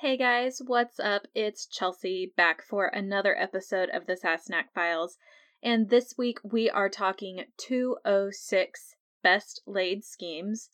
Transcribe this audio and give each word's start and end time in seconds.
Hey 0.00 0.16
guys, 0.16 0.62
what's 0.64 0.98
up? 0.98 1.26
It's 1.34 1.66
Chelsea 1.66 2.32
back 2.34 2.62
for 2.62 2.86
another 2.86 3.38
episode 3.38 3.90
of 3.90 4.06
the 4.06 4.14
Sassenach 4.16 4.72
Files. 4.74 5.18
And 5.62 5.90
this 5.90 6.16
week 6.16 6.38
we 6.42 6.70
are 6.70 6.88
talking 6.88 7.44
206 7.58 8.96
Best 9.22 9.60
Laid 9.66 10.02
Schemes. 10.02 10.70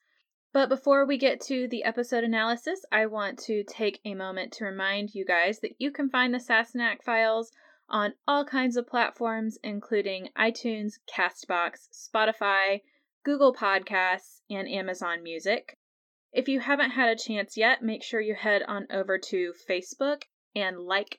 But 0.53 0.69
before 0.69 1.04
we 1.04 1.19
get 1.19 1.41
to 1.41 1.67
the 1.67 1.83
episode 1.83 2.23
analysis, 2.23 2.85
I 2.93 3.07
want 3.07 3.41
to 3.47 3.65
take 3.65 3.99
a 4.04 4.15
moment 4.15 4.53
to 4.53 4.65
remind 4.65 5.12
you 5.12 5.25
guys 5.25 5.58
that 5.58 5.74
you 5.80 5.90
can 5.90 6.08
find 6.08 6.32
the 6.32 6.38
Sassenach 6.38 7.02
Files 7.02 7.50
on 7.88 8.14
all 8.29 8.45
kinds 8.45 8.77
of 8.77 8.86
platforms, 8.86 9.58
including 9.64 10.29
iTunes, 10.38 11.00
Castbox, 11.12 11.88
Spotify, 11.93 12.82
Google 13.24 13.52
Podcasts, 13.52 14.43
and 14.48 14.68
Amazon 14.68 15.24
Music. 15.24 15.79
If 16.37 16.48
you 16.50 16.61
haven't 16.61 16.91
had 16.91 17.09
a 17.09 17.16
chance 17.16 17.57
yet, 17.57 17.80
make 17.80 18.03
sure 18.03 18.21
you 18.21 18.34
head 18.34 18.62
on 18.68 18.86
over 18.91 19.16
to 19.16 19.55
Facebook 19.66 20.25
and 20.55 20.79
like 20.79 21.18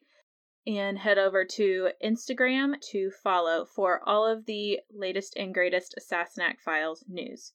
and 0.68 1.00
head 1.00 1.18
over 1.18 1.44
to 1.44 1.90
Instagram 2.06 2.80
to 2.92 3.10
follow 3.10 3.66
for 3.66 4.08
all 4.08 4.28
of 4.28 4.46
the 4.46 4.80
latest 4.94 5.36
and 5.36 5.56
greatest 5.56 5.96
Sassenach 6.00 6.60
Files 6.60 7.04
news. 7.08 7.54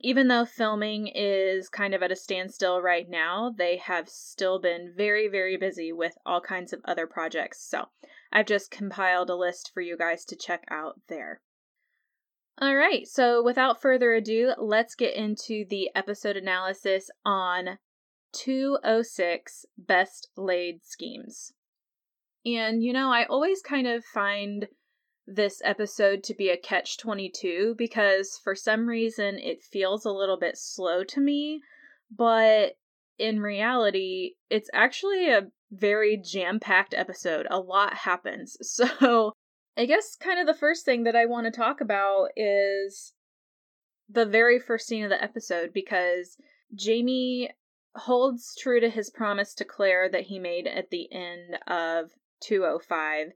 Even 0.00 0.28
though 0.28 0.46
filming 0.46 1.06
is 1.08 1.68
kind 1.68 1.92
of 1.92 2.02
at 2.02 2.10
a 2.10 2.16
standstill 2.16 2.80
right 2.80 3.10
now, 3.10 3.50
they 3.58 3.76
have 3.76 4.08
still 4.08 4.58
been 4.58 4.94
very, 4.96 5.28
very 5.28 5.58
busy 5.58 5.92
with 5.92 6.16
all 6.24 6.40
kinds 6.40 6.72
of 6.72 6.80
other 6.86 7.06
projects. 7.06 7.62
So 7.62 7.90
I've 8.32 8.46
just 8.46 8.70
compiled 8.70 9.28
a 9.28 9.36
list 9.36 9.70
for 9.74 9.82
you 9.82 9.98
guys 9.98 10.24
to 10.24 10.34
check 10.34 10.64
out 10.70 10.98
there. 11.08 11.42
All 12.56 12.74
right, 12.74 13.06
so 13.06 13.42
without 13.42 13.82
further 13.82 14.14
ado, 14.14 14.54
let's 14.56 14.94
get 14.94 15.14
into 15.14 15.66
the 15.68 15.90
episode 15.94 16.38
analysis 16.38 17.10
on 17.22 17.78
206 18.32 19.66
Best 19.76 20.28
Laid 20.36 20.84
Schemes. 20.84 21.52
And 22.44 22.82
you 22.82 22.92
know, 22.92 23.10
I 23.10 23.24
always 23.24 23.60
kind 23.62 23.86
of 23.86 24.04
find 24.04 24.68
this 25.26 25.60
episode 25.64 26.22
to 26.24 26.34
be 26.34 26.48
a 26.48 26.56
catch 26.56 26.96
22 26.96 27.74
because 27.76 28.40
for 28.42 28.54
some 28.54 28.86
reason 28.86 29.38
it 29.38 29.62
feels 29.62 30.06
a 30.06 30.10
little 30.10 30.38
bit 30.38 30.56
slow 30.56 31.04
to 31.04 31.20
me, 31.20 31.60
but 32.10 32.76
in 33.18 33.40
reality, 33.40 34.34
it's 34.48 34.70
actually 34.72 35.30
a 35.30 35.48
very 35.70 36.16
jam 36.16 36.60
packed 36.60 36.94
episode. 36.94 37.46
A 37.50 37.60
lot 37.60 37.94
happens. 37.94 38.56
So, 38.62 39.32
I 39.76 39.86
guess 39.86 40.16
kind 40.16 40.40
of 40.40 40.46
the 40.46 40.58
first 40.58 40.84
thing 40.84 41.04
that 41.04 41.14
I 41.14 41.26
want 41.26 41.44
to 41.44 41.52
talk 41.52 41.80
about 41.80 42.30
is 42.36 43.12
the 44.08 44.26
very 44.26 44.58
first 44.58 44.88
scene 44.88 45.04
of 45.04 45.10
the 45.10 45.22
episode 45.22 45.72
because 45.72 46.36
Jamie 46.74 47.50
holds 47.98 48.54
true 48.56 48.80
to 48.80 48.88
his 48.90 49.10
promise 49.10 49.54
to 49.54 49.64
Claire 49.64 50.08
that 50.08 50.24
he 50.24 50.38
made 50.38 50.66
at 50.66 50.90
the 50.90 51.12
end 51.12 51.58
of 51.66 52.10
205, 52.40 53.32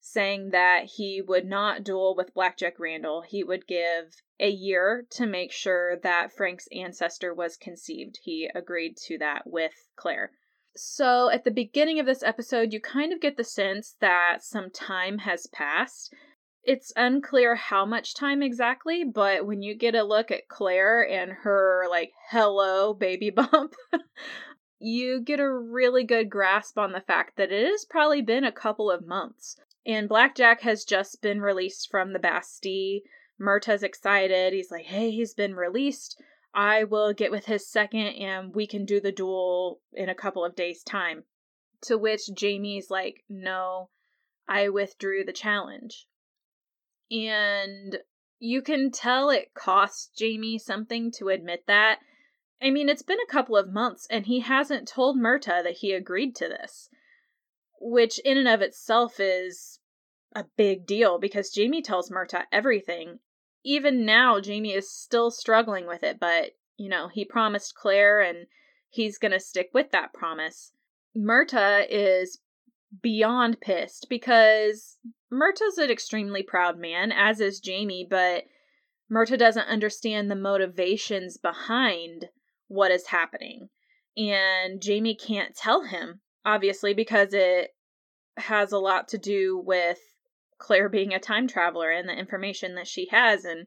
saying 0.00 0.50
that 0.50 0.84
he 0.84 1.20
would 1.20 1.46
not 1.46 1.84
duel 1.84 2.14
with 2.16 2.34
Black 2.34 2.56
Jack 2.56 2.78
Randall. 2.78 3.22
He 3.22 3.42
would 3.42 3.66
give 3.66 4.22
a 4.38 4.50
year 4.50 5.06
to 5.10 5.26
make 5.26 5.52
sure 5.52 5.96
that 6.02 6.32
Frank's 6.32 6.68
ancestor 6.72 7.32
was 7.32 7.56
conceived. 7.56 8.18
He 8.22 8.50
agreed 8.54 8.96
to 9.06 9.18
that 9.18 9.46
with 9.46 9.88
Claire. 9.96 10.32
So, 10.76 11.30
at 11.30 11.44
the 11.44 11.52
beginning 11.52 12.00
of 12.00 12.06
this 12.06 12.22
episode, 12.22 12.72
you 12.72 12.80
kind 12.80 13.12
of 13.12 13.20
get 13.20 13.36
the 13.36 13.44
sense 13.44 13.94
that 14.00 14.42
some 14.42 14.70
time 14.70 15.18
has 15.18 15.46
passed 15.46 16.12
it's 16.66 16.92
unclear 16.96 17.54
how 17.54 17.84
much 17.84 18.14
time 18.14 18.42
exactly, 18.42 19.04
but 19.04 19.46
when 19.46 19.62
you 19.62 19.74
get 19.74 19.94
a 19.94 20.02
look 20.02 20.30
at 20.30 20.48
Claire 20.48 21.06
and 21.06 21.32
her 21.42 21.84
like 21.90 22.12
hello 22.30 22.94
baby 22.94 23.30
bump, 23.30 23.74
you 24.78 25.20
get 25.20 25.40
a 25.40 25.50
really 25.50 26.04
good 26.04 26.30
grasp 26.30 26.78
on 26.78 26.92
the 26.92 27.00
fact 27.00 27.36
that 27.36 27.52
it 27.52 27.66
has 27.66 27.84
probably 27.84 28.22
been 28.22 28.44
a 28.44 28.52
couple 28.52 28.90
of 28.90 29.06
months. 29.06 29.56
And 29.86 30.08
Black 30.08 30.34
Jack 30.34 30.62
has 30.62 30.84
just 30.84 31.20
been 31.20 31.40
released 31.40 31.90
from 31.90 32.12
the 32.12 32.18
Bastille. 32.18 33.00
Murtagh's 33.38 33.82
excited. 33.82 34.52
He's 34.52 34.70
like, 34.70 34.86
hey, 34.86 35.10
he's 35.10 35.34
been 35.34 35.54
released. 35.54 36.20
I 36.54 36.84
will 36.84 37.12
get 37.12 37.30
with 37.30 37.46
his 37.46 37.68
second 37.68 38.06
and 38.06 38.54
we 38.54 38.66
can 38.66 38.84
do 38.84 39.00
the 39.00 39.12
duel 39.12 39.80
in 39.92 40.08
a 40.08 40.14
couple 40.14 40.44
of 40.44 40.56
days' 40.56 40.82
time. 40.82 41.24
To 41.82 41.98
which 41.98 42.32
Jamie's 42.34 42.90
like, 42.90 43.24
no, 43.28 43.90
I 44.48 44.70
withdrew 44.70 45.24
the 45.24 45.32
challenge 45.32 46.06
and 47.10 47.98
you 48.38 48.62
can 48.62 48.90
tell 48.90 49.30
it 49.30 49.54
costs 49.54 50.10
Jamie 50.16 50.58
something 50.58 51.10
to 51.12 51.28
admit 51.28 51.64
that. 51.66 52.00
I 52.60 52.70
mean, 52.70 52.88
it's 52.88 53.02
been 53.02 53.20
a 53.20 53.32
couple 53.32 53.56
of 53.56 53.72
months 53.72 54.06
and 54.10 54.26
he 54.26 54.40
hasn't 54.40 54.88
told 54.88 55.16
Murtagh 55.16 55.62
that 55.64 55.78
he 55.78 55.92
agreed 55.92 56.34
to 56.36 56.48
this, 56.48 56.88
which 57.80 58.18
in 58.20 58.38
and 58.38 58.48
of 58.48 58.62
itself 58.62 59.18
is 59.18 59.80
a 60.34 60.44
big 60.56 60.86
deal 60.86 61.18
because 61.18 61.50
Jamie 61.50 61.82
tells 61.82 62.10
Murtagh 62.10 62.46
everything. 62.50 63.20
Even 63.64 64.04
now, 64.04 64.40
Jamie 64.40 64.74
is 64.74 64.90
still 64.90 65.30
struggling 65.30 65.86
with 65.86 66.02
it, 66.02 66.18
but, 66.20 66.52
you 66.76 66.88
know, 66.88 67.08
he 67.08 67.24
promised 67.24 67.74
Claire 67.74 68.20
and 68.20 68.46
he's 68.88 69.18
going 69.18 69.32
to 69.32 69.40
stick 69.40 69.70
with 69.72 69.90
that 69.92 70.12
promise. 70.12 70.72
Murtagh 71.16 71.86
is 71.88 72.40
beyond 73.02 73.60
pissed 73.60 74.06
because 74.08 74.98
Murtagh's 75.32 75.78
an 75.78 75.90
extremely 75.90 76.42
proud 76.42 76.78
man, 76.78 77.12
as 77.12 77.40
is 77.40 77.60
Jamie, 77.60 78.06
but 78.08 78.44
Murtagh 79.10 79.38
doesn't 79.38 79.68
understand 79.68 80.30
the 80.30 80.36
motivations 80.36 81.36
behind 81.36 82.26
what 82.68 82.90
is 82.90 83.08
happening. 83.08 83.68
And 84.16 84.80
Jamie 84.80 85.16
can't 85.16 85.54
tell 85.54 85.82
him, 85.82 86.20
obviously, 86.44 86.94
because 86.94 87.32
it 87.32 87.74
has 88.36 88.72
a 88.72 88.78
lot 88.78 89.08
to 89.08 89.18
do 89.18 89.58
with 89.64 89.98
Claire 90.58 90.88
being 90.88 91.12
a 91.12 91.18
time 91.18 91.46
traveler 91.46 91.90
and 91.90 92.08
the 92.08 92.18
information 92.18 92.74
that 92.76 92.88
she 92.88 93.08
has. 93.10 93.44
And 93.44 93.66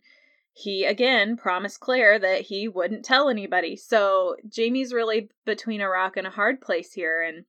he, 0.54 0.86
again, 0.86 1.38
promised 1.38 1.80
Claire 1.80 2.18
that 2.20 2.42
he 2.42 2.68
wouldn't 2.68 3.06
tell 3.06 3.30
anybody. 3.30 3.76
So 3.76 4.36
Jamie's 4.50 4.94
really 4.94 5.30
between 5.46 5.82
a 5.82 5.90
rock 5.90 6.18
and 6.18 6.26
a 6.26 6.32
hard 6.32 6.62
place 6.62 6.94
here. 6.94 7.22
And 7.22 7.46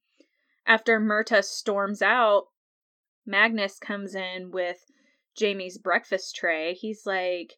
after 0.68 1.00
Murtagh 1.00 1.44
storms 1.44 2.02
out, 2.02 2.48
Magnus 3.24 3.78
comes 3.78 4.14
in 4.14 4.50
with 4.50 4.76
Jamie's 5.34 5.78
breakfast 5.78 6.36
tray. 6.36 6.74
He's 6.74 7.06
like, 7.06 7.54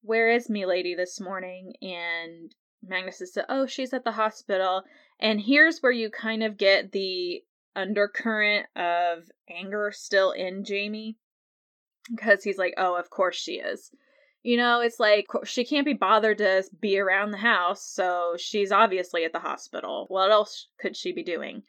Where 0.00 0.30
is 0.30 0.48
Milady 0.48 0.94
this 0.94 1.20
morning? 1.20 1.74
And 1.82 2.54
Magnus 2.82 3.20
is 3.20 3.36
like, 3.36 3.46
Oh, 3.50 3.66
she's 3.66 3.92
at 3.92 4.04
the 4.04 4.12
hospital. 4.12 4.82
And 5.20 5.42
here's 5.42 5.80
where 5.80 5.92
you 5.92 6.10
kind 6.10 6.42
of 6.42 6.56
get 6.56 6.92
the 6.92 7.44
undercurrent 7.76 8.66
of 8.74 9.24
anger 9.48 9.92
still 9.94 10.30
in 10.30 10.64
Jamie. 10.64 11.18
Because 12.10 12.42
he's 12.44 12.58
like, 12.58 12.74
Oh, 12.78 12.96
of 12.96 13.10
course 13.10 13.36
she 13.36 13.54
is. 13.54 13.90
You 14.42 14.56
know, 14.56 14.80
it's 14.80 15.00
like 15.00 15.26
she 15.44 15.64
can't 15.64 15.86
be 15.86 15.94
bothered 15.94 16.38
to 16.38 16.64
be 16.80 16.98
around 16.98 17.30
the 17.30 17.38
house, 17.38 17.82
so 17.82 18.36
she's 18.38 18.72
obviously 18.72 19.24
at 19.24 19.32
the 19.32 19.38
hospital. 19.38 20.06
What 20.08 20.30
else 20.30 20.68
could 20.78 20.96
she 20.96 21.12
be 21.12 21.22
doing? 21.22 21.62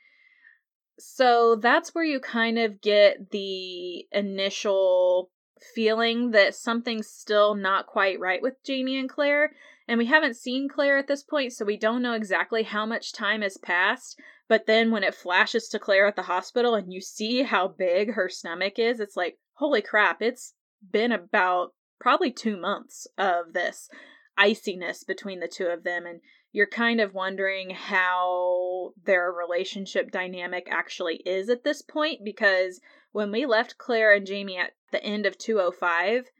So 0.97 1.55
that's 1.55 1.93
where 1.93 2.03
you 2.03 2.19
kind 2.19 2.57
of 2.57 2.81
get 2.81 3.31
the 3.31 4.05
initial 4.11 5.29
feeling 5.73 6.31
that 6.31 6.55
something's 6.55 7.07
still 7.07 7.55
not 7.55 7.87
quite 7.87 8.19
right 8.19 8.41
with 8.41 8.63
Jamie 8.63 8.97
and 8.97 9.09
Claire. 9.09 9.51
And 9.87 9.97
we 9.97 10.05
haven't 10.05 10.35
seen 10.35 10.67
Claire 10.67 10.97
at 10.97 11.07
this 11.07 11.23
point, 11.23 11.53
so 11.53 11.65
we 11.65 11.77
don't 11.77 12.01
know 12.01 12.13
exactly 12.13 12.63
how 12.63 12.85
much 12.85 13.13
time 13.13 13.41
has 13.41 13.57
passed. 13.57 14.19
But 14.47 14.65
then 14.67 14.91
when 14.91 15.03
it 15.03 15.15
flashes 15.15 15.67
to 15.69 15.79
Claire 15.79 16.07
at 16.07 16.15
the 16.15 16.23
hospital 16.23 16.75
and 16.75 16.91
you 16.91 17.01
see 17.01 17.43
how 17.43 17.67
big 17.67 18.13
her 18.13 18.29
stomach 18.29 18.77
is, 18.77 18.99
it's 18.99 19.17
like, 19.17 19.37
holy 19.53 19.81
crap, 19.81 20.21
it's 20.21 20.53
been 20.91 21.11
about 21.11 21.73
probably 21.99 22.31
two 22.31 22.57
months 22.57 23.07
of 23.17 23.53
this 23.53 23.89
iciness 24.37 25.03
between 25.03 25.39
the 25.39 25.47
two 25.47 25.67
of 25.67 25.83
them. 25.83 26.05
And 26.05 26.21
you're 26.55 26.65
kind 26.65 27.01
of 27.01 27.13
wondering 27.13 27.69
how 27.69 28.93
their 29.03 29.29
relationship 29.29 30.09
dynamic 30.09 30.65
actually 30.71 31.17
is 31.25 31.49
at 31.49 31.65
this 31.65 31.81
point 31.81 32.23
because 32.23 32.79
when 33.11 33.29
we 33.29 33.45
left 33.45 33.77
Claire 33.77 34.13
and 34.13 34.25
Jamie 34.25 34.57
at 34.57 34.71
the 34.93 35.03
end 35.03 35.25
of 35.25 35.37
205, 35.37 36.31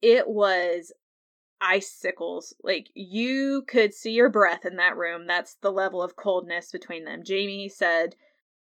it 0.00 0.28
was 0.28 0.92
icicles. 1.60 2.54
Like 2.62 2.86
you 2.94 3.64
could 3.66 3.92
see 3.92 4.12
your 4.12 4.30
breath 4.30 4.64
in 4.64 4.76
that 4.76 4.96
room. 4.96 5.26
That's 5.26 5.56
the 5.60 5.72
level 5.72 6.00
of 6.00 6.14
coldness 6.14 6.70
between 6.70 7.04
them. 7.04 7.24
Jamie 7.24 7.68
said, 7.68 8.14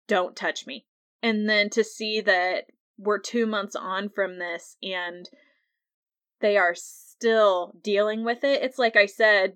Don't 0.10 0.36
touch 0.36 0.68
me. 0.68 0.88
And 1.24 1.48
then 1.48 1.70
to 1.70 1.86
see 1.86 2.20
that 2.20 2.66
we're 2.98 3.20
two 3.20 3.46
months 3.46 3.78
on 3.78 4.10
from 4.10 4.40
this 4.40 4.76
and 4.84 5.30
they 6.42 6.58
are 6.58 6.76
still 6.76 7.72
dealing 7.82 8.26
with 8.26 8.44
it. 8.44 8.62
It's 8.62 8.78
like 8.78 8.98
I 8.98 9.06
said, 9.06 9.56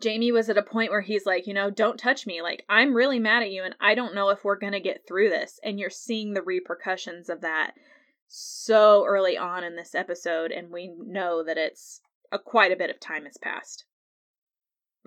Jamie 0.00 0.32
was 0.32 0.48
at 0.48 0.58
a 0.58 0.62
point 0.62 0.90
where 0.90 1.00
he's 1.00 1.26
like, 1.26 1.46
you 1.46 1.54
know, 1.54 1.70
don't 1.70 1.98
touch 1.98 2.26
me. 2.26 2.42
Like, 2.42 2.64
I'm 2.68 2.94
really 2.94 3.18
mad 3.18 3.42
at 3.42 3.50
you 3.50 3.64
and 3.64 3.74
I 3.80 3.94
don't 3.94 4.14
know 4.14 4.28
if 4.28 4.44
we're 4.44 4.58
going 4.58 4.74
to 4.74 4.80
get 4.80 5.06
through 5.06 5.30
this. 5.30 5.58
And 5.62 5.80
you're 5.80 5.90
seeing 5.90 6.34
the 6.34 6.42
repercussions 6.42 7.28
of 7.28 7.40
that 7.40 7.72
so 8.28 9.04
early 9.06 9.36
on 9.36 9.64
in 9.64 9.76
this 9.76 9.94
episode. 9.94 10.52
And 10.52 10.70
we 10.70 10.88
know 10.88 11.42
that 11.42 11.58
it's 11.58 12.00
a, 12.30 12.38
quite 12.38 12.70
a 12.70 12.76
bit 12.76 12.90
of 12.90 13.00
time 13.00 13.24
has 13.24 13.38
passed. 13.38 13.84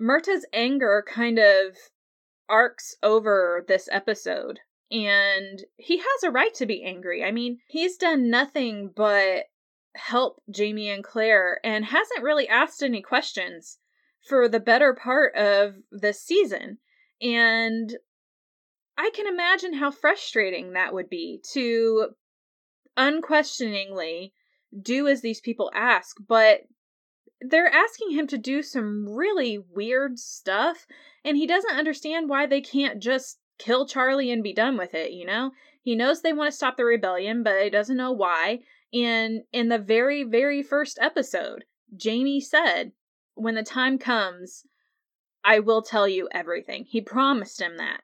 Murtagh's 0.00 0.44
anger 0.52 1.04
kind 1.06 1.38
of 1.38 1.76
arcs 2.48 2.96
over 3.02 3.64
this 3.68 3.88
episode. 3.92 4.60
And 4.90 5.62
he 5.76 5.98
has 5.98 6.22
a 6.24 6.30
right 6.30 6.52
to 6.54 6.66
be 6.66 6.84
angry. 6.84 7.24
I 7.24 7.30
mean, 7.30 7.60
he's 7.66 7.96
done 7.96 8.28
nothing 8.28 8.90
but 8.94 9.44
help 9.94 10.42
Jamie 10.50 10.90
and 10.90 11.04
Claire 11.04 11.60
and 11.64 11.84
hasn't 11.84 12.22
really 12.22 12.48
asked 12.48 12.82
any 12.82 13.00
questions 13.00 13.78
for 14.26 14.48
the 14.48 14.60
better 14.60 14.94
part 14.94 15.34
of 15.36 15.74
this 15.90 16.20
season. 16.22 16.78
And 17.20 17.96
I 18.96 19.10
can 19.14 19.26
imagine 19.26 19.74
how 19.74 19.90
frustrating 19.90 20.72
that 20.72 20.94
would 20.94 21.08
be 21.08 21.40
to 21.52 22.08
unquestioningly 22.96 24.32
do 24.80 25.06
as 25.08 25.20
these 25.20 25.40
people 25.40 25.70
ask, 25.74 26.16
but 26.26 26.62
they're 27.40 27.72
asking 27.72 28.12
him 28.12 28.26
to 28.28 28.38
do 28.38 28.62
some 28.62 29.08
really 29.08 29.58
weird 29.58 30.18
stuff, 30.18 30.86
and 31.24 31.36
he 31.36 31.46
doesn't 31.46 31.76
understand 31.76 32.28
why 32.28 32.46
they 32.46 32.60
can't 32.60 33.02
just 33.02 33.38
kill 33.58 33.86
Charlie 33.86 34.30
and 34.30 34.42
be 34.42 34.52
done 34.52 34.76
with 34.76 34.94
it, 34.94 35.10
you 35.10 35.26
know? 35.26 35.50
He 35.82 35.96
knows 35.96 36.22
they 36.22 36.32
want 36.32 36.50
to 36.50 36.56
stop 36.56 36.76
the 36.76 36.84
rebellion, 36.84 37.42
but 37.42 37.60
he 37.62 37.70
doesn't 37.70 37.96
know 37.96 38.12
why. 38.12 38.60
And 38.92 39.42
in 39.52 39.68
the 39.68 39.78
very, 39.78 40.22
very 40.22 40.62
first 40.62 40.98
episode, 41.00 41.64
Jamie 41.96 42.40
said, 42.40 42.92
When 43.34 43.54
the 43.54 43.62
time 43.62 43.98
comes, 43.98 44.64
I 45.44 45.58
will 45.58 45.82
tell 45.82 46.06
you 46.06 46.28
everything. 46.32 46.84
He 46.88 47.00
promised 47.00 47.60
him 47.60 47.76
that. 47.78 48.02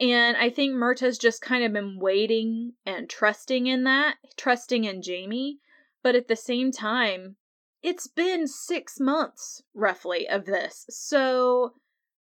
And 0.00 0.36
I 0.36 0.50
think 0.50 0.74
Murtagh's 0.74 1.18
just 1.18 1.40
kind 1.40 1.64
of 1.64 1.72
been 1.72 1.98
waiting 1.98 2.72
and 2.84 3.08
trusting 3.08 3.66
in 3.66 3.84
that, 3.84 4.16
trusting 4.36 4.84
in 4.84 5.02
Jamie. 5.02 5.58
But 6.02 6.14
at 6.14 6.28
the 6.28 6.36
same 6.36 6.72
time, 6.72 7.36
it's 7.82 8.06
been 8.06 8.46
six 8.46 8.98
months, 8.98 9.62
roughly, 9.74 10.28
of 10.28 10.46
this. 10.46 10.86
So 10.90 11.74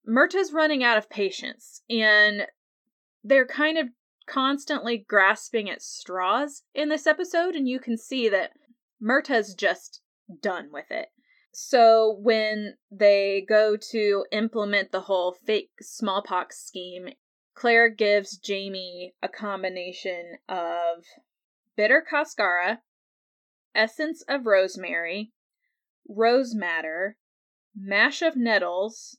Murtagh's 0.07 0.51
running 0.51 0.83
out 0.83 0.97
of 0.97 1.09
patience. 1.09 1.81
And 1.89 2.47
they're 3.23 3.45
kind 3.45 3.77
of 3.77 3.87
constantly 4.27 4.97
grasping 4.97 5.69
at 5.69 5.81
straws 5.81 6.63
in 6.73 6.89
this 6.89 7.05
episode, 7.05 7.55
and 7.55 7.67
you 7.67 7.79
can 7.79 7.97
see 7.97 8.29
that 8.29 8.51
Murtagh's 8.99 9.53
just 9.53 10.01
done 10.41 10.69
with 10.71 10.89
it. 10.89 11.09
So 11.51 12.17
when 12.19 12.77
they 12.89 13.45
go 13.47 13.75
to 13.91 14.25
implement 14.31 14.91
the 14.91 15.01
whole 15.01 15.33
fake 15.33 15.71
smallpox 15.81 16.65
scheme, 16.65 17.09
Claire 17.53 17.89
gives 17.89 18.37
Jamie 18.37 19.13
a 19.21 19.27
combination 19.27 20.37
of 20.47 21.03
bitter 21.75 22.01
cascara, 22.01 22.81
essence 23.75 24.23
of 24.27 24.45
rosemary, 24.45 25.31
rose 26.07 26.55
madder, 26.55 27.17
mash 27.75 28.21
of 28.21 28.37
nettles 28.37 29.17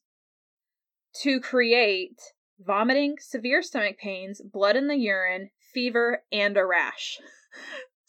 to 1.23 1.38
create 1.40 2.20
vomiting, 2.58 3.17
severe 3.20 3.62
stomach 3.62 3.99
pains, 3.99 4.40
blood 4.40 4.76
in 4.76 4.87
the 4.87 4.96
urine, 4.96 5.50
fever, 5.73 6.25
and 6.32 6.56
a 6.56 6.64
rash. 6.64 7.19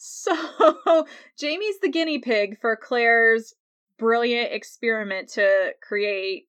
So, 0.05 1.07
Jamie's 1.39 1.79
the 1.79 1.87
guinea 1.87 2.19
pig 2.19 2.59
for 2.59 2.75
Claire's 2.75 3.53
brilliant 3.97 4.51
experiment 4.51 5.29
to 5.29 5.73
create 5.81 6.47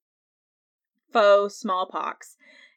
faux 1.13 1.57
smallpox. 1.57 2.37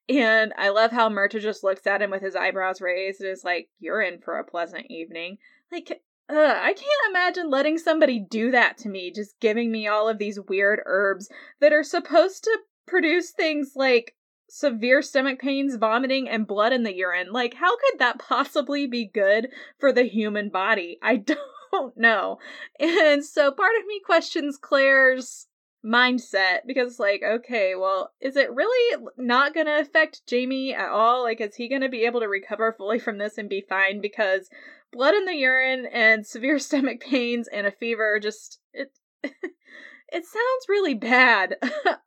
And 0.10 0.54
I 0.58 0.70
love 0.70 0.92
how 0.92 1.10
Murtagh 1.10 1.42
just 1.42 1.64
looks 1.64 1.86
at 1.86 2.02
him 2.02 2.12
with 2.12 2.22
his 2.22 2.36
eyebrows 2.36 2.80
raised 2.80 3.22
and 3.22 3.30
is 3.30 3.44
like, 3.44 3.70
You're 3.80 4.02
in 4.02 4.20
for 4.20 4.38
a 4.38 4.44
pleasant 4.44 4.86
evening. 4.90 5.38
Like, 5.72 6.02
uh, 6.30 6.60
I 6.62 6.74
can't 6.74 7.10
imagine 7.10 7.50
letting 7.50 7.78
somebody 7.78 8.20
do 8.20 8.52
that 8.52 8.78
to 8.80 8.90
me, 8.90 9.12
just 9.12 9.40
giving 9.40 9.72
me 9.72 9.88
all 9.88 10.08
of 10.10 10.18
these 10.18 10.40
weird 10.40 10.82
herbs 10.86 11.30
that 11.60 11.74
are 11.74 11.84
supposed 11.84 12.44
to 12.46 12.60
produce 12.86 13.32
things 13.32 13.74
like 13.76 14.16
severe 14.50 15.02
stomach 15.02 15.40
pains, 15.40 15.76
vomiting, 15.76 16.30
and 16.30 16.48
blood 16.48 16.74
in 16.74 16.84
the 16.84 16.96
urine. 16.96 17.32
Like, 17.32 17.54
how 17.54 17.76
could 17.78 18.00
that 18.00 18.20
possibly 18.20 18.88
be 18.88 19.06
good 19.06 19.50
for 19.80 19.92
the 19.92 20.04
human 20.04 20.50
body? 20.50 20.98
I 21.02 21.18
don't 21.18 21.40
know. 21.96 22.40
And 22.80 23.24
so 23.24 23.52
part 23.52 23.72
of 23.80 23.86
me 23.86 24.02
questions 24.06 24.58
Claire's 24.58 25.48
mindset 25.86 26.62
because 26.66 27.00
like 27.00 27.22
okay 27.24 27.76
well 27.76 28.12
is 28.20 28.36
it 28.36 28.52
really 28.52 29.06
not 29.16 29.54
going 29.54 29.68
to 29.68 29.80
affect 29.80 30.26
jamie 30.28 30.74
at 30.74 30.90
all 30.90 31.24
like 31.24 31.40
is 31.40 31.56
he 31.56 31.70
going 31.70 31.84
to 31.84 31.88
be 31.88 32.04
able 32.04 32.20
to 32.20 32.28
recover 32.28 32.74
fully 32.74 32.98
from 32.98 33.20
this 33.20 33.38
and 33.38 33.48
be 33.48 33.64
fine 33.70 34.02
because 34.02 34.50
blood 34.92 35.14
in 35.14 35.24
the 35.26 35.36
urine 35.36 35.86
and 35.94 36.26
severe 36.26 36.58
stomach 36.60 37.00
pains 37.00 37.48
and 37.54 37.68
a 37.68 37.72
fever 37.72 38.20
just 38.20 38.60
it 38.74 38.92
it 39.24 40.26
sounds 40.26 40.66
really 40.68 40.96
bad 40.96 41.56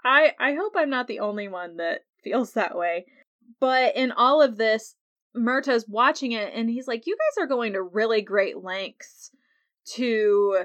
i 0.05 0.33
i 0.39 0.53
hope 0.53 0.73
i'm 0.77 0.91
not 0.91 1.07
the 1.07 1.21
only 1.21 1.47
one 1.47 1.77
that 1.77 2.01
feels 2.23 2.53
that 2.53 2.77
way. 2.77 3.07
But 3.59 3.97
in 3.97 4.13
all 4.13 4.43
of 4.43 4.57
this, 4.57 4.95
Murtagh's 5.37 5.89
watching 5.89 6.33
it 6.33 6.53
and 6.55 6.69
he's 6.69 6.89
like, 6.89 7.07
You 7.07 7.17
guys 7.17 7.45
are 7.45 7.49
going 7.49 7.75
to 7.75 7.83
really 7.83 8.23
great 8.23 8.63
lengths 8.63 9.31
to 9.95 10.65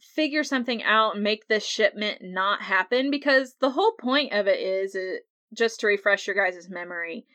figure 0.00 0.44
something 0.44 0.82
out 0.82 1.14
and 1.14 1.24
make 1.24 1.46
this 1.46 1.64
shipment 1.64 2.18
not 2.22 2.62
happen 2.62 3.10
because 3.10 3.54
the 3.60 3.70
whole 3.70 3.92
point 3.92 4.32
of 4.32 4.46
it 4.46 4.58
is 4.58 4.94
uh, 4.94 5.18
just 5.54 5.80
to 5.80 5.86
refresh 5.86 6.26
your 6.26 6.36
guys' 6.36 6.68
memory 6.70 7.26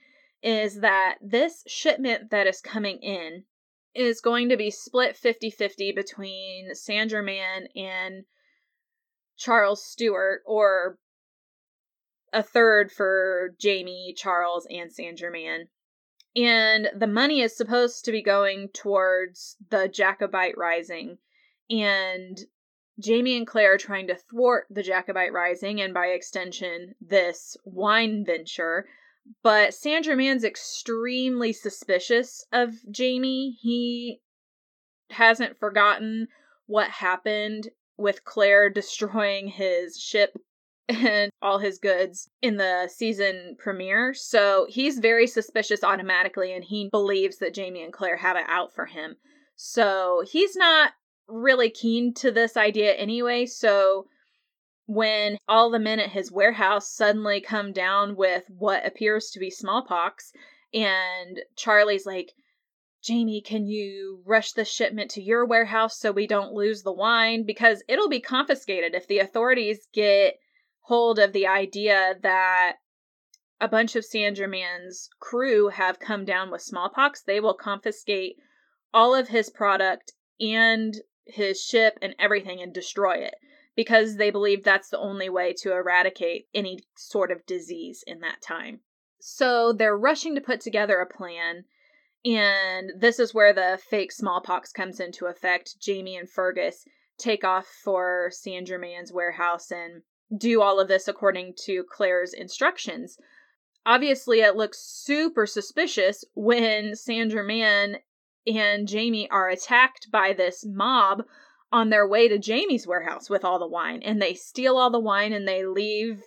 is 0.41 0.81
that 0.81 1.15
this 1.21 1.63
shipment 1.67 2.29
that 2.31 2.47
is 2.47 2.61
coming 2.61 2.99
in 3.01 3.43
is 3.93 4.21
going 4.21 4.49
to 4.49 4.57
be 4.57 4.69
split 4.69 5.17
50-50 5.17 5.95
between 5.95 6.75
Saint 6.75 7.11
Germain 7.11 7.67
and 7.75 8.25
Charles 9.37 9.85
Stuart 9.85 10.41
or 10.45 10.97
a 12.33 12.43
third 12.43 12.91
for 12.91 13.55
Jamie, 13.59 14.13
Charles, 14.15 14.67
and 14.69 14.91
Saint 14.91 15.17
Germain. 15.17 15.67
And 16.35 16.89
the 16.95 17.07
money 17.07 17.41
is 17.41 17.55
supposed 17.55 18.05
to 18.05 18.11
be 18.11 18.21
going 18.21 18.69
towards 18.73 19.55
the 19.69 19.87
Jacobite 19.87 20.57
Rising. 20.57 21.17
And 21.69 22.37
Jamie 22.99 23.37
and 23.37 23.47
Claire 23.47 23.75
are 23.75 23.77
trying 23.77 24.07
to 24.07 24.15
thwart 24.15 24.67
the 24.69 24.83
Jacobite 24.83 25.33
Rising 25.33 25.81
and, 25.81 25.93
by 25.93 26.07
extension, 26.07 26.95
this 26.99 27.55
wine 27.63 28.25
venture. 28.25 28.87
But 29.43 29.73
Saint 29.73 30.05
Germain's 30.05 30.43
extremely 30.43 31.51
suspicious 31.53 32.45
of 32.51 32.73
Jamie. 32.91 33.57
He 33.61 34.21
hasn't 35.09 35.57
forgotten 35.57 36.27
what 36.67 36.89
happened 36.89 37.69
with 37.97 38.25
Claire 38.25 38.69
destroying 38.69 39.47
his 39.47 39.97
ship 39.97 40.37
and 40.89 41.31
all 41.41 41.57
his 41.57 41.79
goods 41.79 42.29
in 42.41 42.57
the 42.57 42.89
season 42.93 43.55
premiere. 43.57 44.13
So 44.13 44.67
he's 44.69 44.99
very 44.99 45.27
suspicious 45.27 45.83
automatically 45.83 46.53
and 46.53 46.63
he 46.63 46.89
believes 46.91 47.37
that 47.37 47.53
Jamie 47.53 47.83
and 47.83 47.93
Claire 47.93 48.17
have 48.17 48.37
it 48.37 48.45
out 48.47 48.73
for 48.73 48.85
him. 48.85 49.15
So 49.55 50.23
he's 50.31 50.55
not 50.55 50.91
really 51.27 51.69
keen 51.69 52.13
to 52.15 52.31
this 52.31 52.55
idea 52.55 52.93
anyway. 52.93 53.45
So 53.45 54.05
when 54.85 55.37
all 55.47 55.71
the 55.71 55.79
men 55.79 55.99
at 55.99 56.11
his 56.11 56.31
warehouse 56.31 56.91
suddenly 56.91 57.41
come 57.41 57.73
down 57.73 58.15
with 58.15 58.43
what 58.49 58.85
appears 58.85 59.31
to 59.31 59.39
be 59.39 59.49
smallpox, 59.49 60.31
and 60.73 61.39
Charlie's 61.55 62.05
like, 62.05 62.33
Jamie, 63.01 63.41
can 63.41 63.65
you 63.65 64.21
rush 64.25 64.51
the 64.51 64.65
shipment 64.65 65.11
to 65.11 65.21
your 65.21 65.45
warehouse 65.45 65.97
so 65.97 66.11
we 66.11 66.27
don't 66.27 66.53
lose 66.53 66.83
the 66.83 66.91
wine? 66.91 67.43
Because 67.45 67.83
it'll 67.87 68.09
be 68.09 68.19
confiscated 68.19 68.93
if 68.93 69.07
the 69.07 69.19
authorities 69.19 69.87
get 69.93 70.35
hold 70.87 71.17
of 71.19 71.33
the 71.33 71.47
idea 71.47 72.15
that 72.21 72.75
a 73.59 73.67
bunch 73.67 73.95
of 73.95 74.05
Saint 74.05 74.37
Germain's 74.37 75.09
crew 75.19 75.69
have 75.69 75.99
come 75.99 76.25
down 76.25 76.51
with 76.51 76.61
smallpox, 76.61 77.23
they 77.23 77.39
will 77.39 77.53
confiscate 77.55 78.35
all 78.93 79.15
of 79.15 79.29
his 79.29 79.49
product 79.49 80.13
and 80.39 80.95
his 81.25 81.61
ship 81.61 81.97
and 82.01 82.15
everything 82.19 82.61
and 82.61 82.73
destroy 82.73 83.15
it 83.15 83.35
because 83.75 84.17
they 84.17 84.29
believe 84.29 84.63
that's 84.63 84.89
the 84.89 84.99
only 84.99 85.27
way 85.27 85.53
to 85.53 85.71
eradicate 85.71 86.47
any 86.53 86.79
sort 86.95 87.31
of 87.31 87.45
disease 87.45 88.03
in 88.05 88.19
that 88.19 88.41
time. 88.41 88.79
So 89.19 89.73
they're 89.73 89.97
rushing 89.97 90.35
to 90.35 90.41
put 90.41 90.61
together 90.61 90.99
a 90.99 91.05
plan. 91.07 91.65
And 92.23 92.91
this 92.97 93.19
is 93.19 93.33
where 93.33 93.53
the 93.53 93.79
fake 93.89 94.11
smallpox 94.11 94.71
comes 94.71 94.99
into 94.99 95.25
effect. 95.25 95.79
Jamie 95.79 96.15
and 96.15 96.29
Fergus 96.29 96.85
take 97.17 97.43
off 97.43 97.65
for 97.83 98.31
Germain's 98.63 99.11
warehouse 99.11 99.71
and 99.71 100.03
do 100.35 100.61
all 100.61 100.79
of 100.79 100.87
this 100.87 101.07
according 101.07 101.53
to 101.65 101.83
Claire's 101.89 102.33
instructions. 102.33 103.17
Obviously, 103.85 104.41
it 104.41 104.55
looks 104.55 104.79
super 104.79 105.45
suspicious 105.45 106.23
when 106.33 106.95
Saint 106.95 107.31
Germain 107.31 107.97
and 108.47 108.87
Jamie 108.87 109.29
are 109.29 109.49
attacked 109.49 110.09
by 110.11 110.33
this 110.33 110.65
mob 110.65 111.23
on 111.71 111.89
their 111.89 112.07
way 112.07 112.27
to 112.27 112.37
Jamie's 112.37 112.87
warehouse 112.87 113.29
with 113.29 113.43
all 113.43 113.59
the 113.59 113.67
wine. 113.67 114.01
And 114.03 114.21
they 114.21 114.33
steal 114.33 114.77
all 114.77 114.89
the 114.89 114.99
wine 114.99 115.33
and 115.33 115.47
they 115.47 115.65
leave 115.65 116.21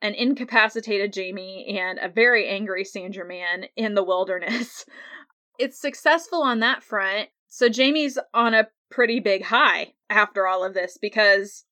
an 0.00 0.14
incapacitated 0.14 1.12
Jamie 1.12 1.78
and 1.78 1.98
a 1.98 2.08
very 2.08 2.48
angry 2.48 2.84
Saint 2.84 3.14
Germain 3.14 3.66
in 3.76 3.94
the 3.94 4.04
wilderness. 4.04 4.84
It's 5.58 5.78
successful 5.78 6.42
on 6.42 6.60
that 6.60 6.82
front. 6.82 7.28
So 7.46 7.68
Jamie's 7.68 8.18
on 8.32 8.54
a 8.54 8.68
pretty 8.90 9.20
big 9.20 9.44
high 9.44 9.92
after 10.08 10.46
all 10.46 10.64
of 10.64 10.72
this 10.72 10.96
because 11.00 11.64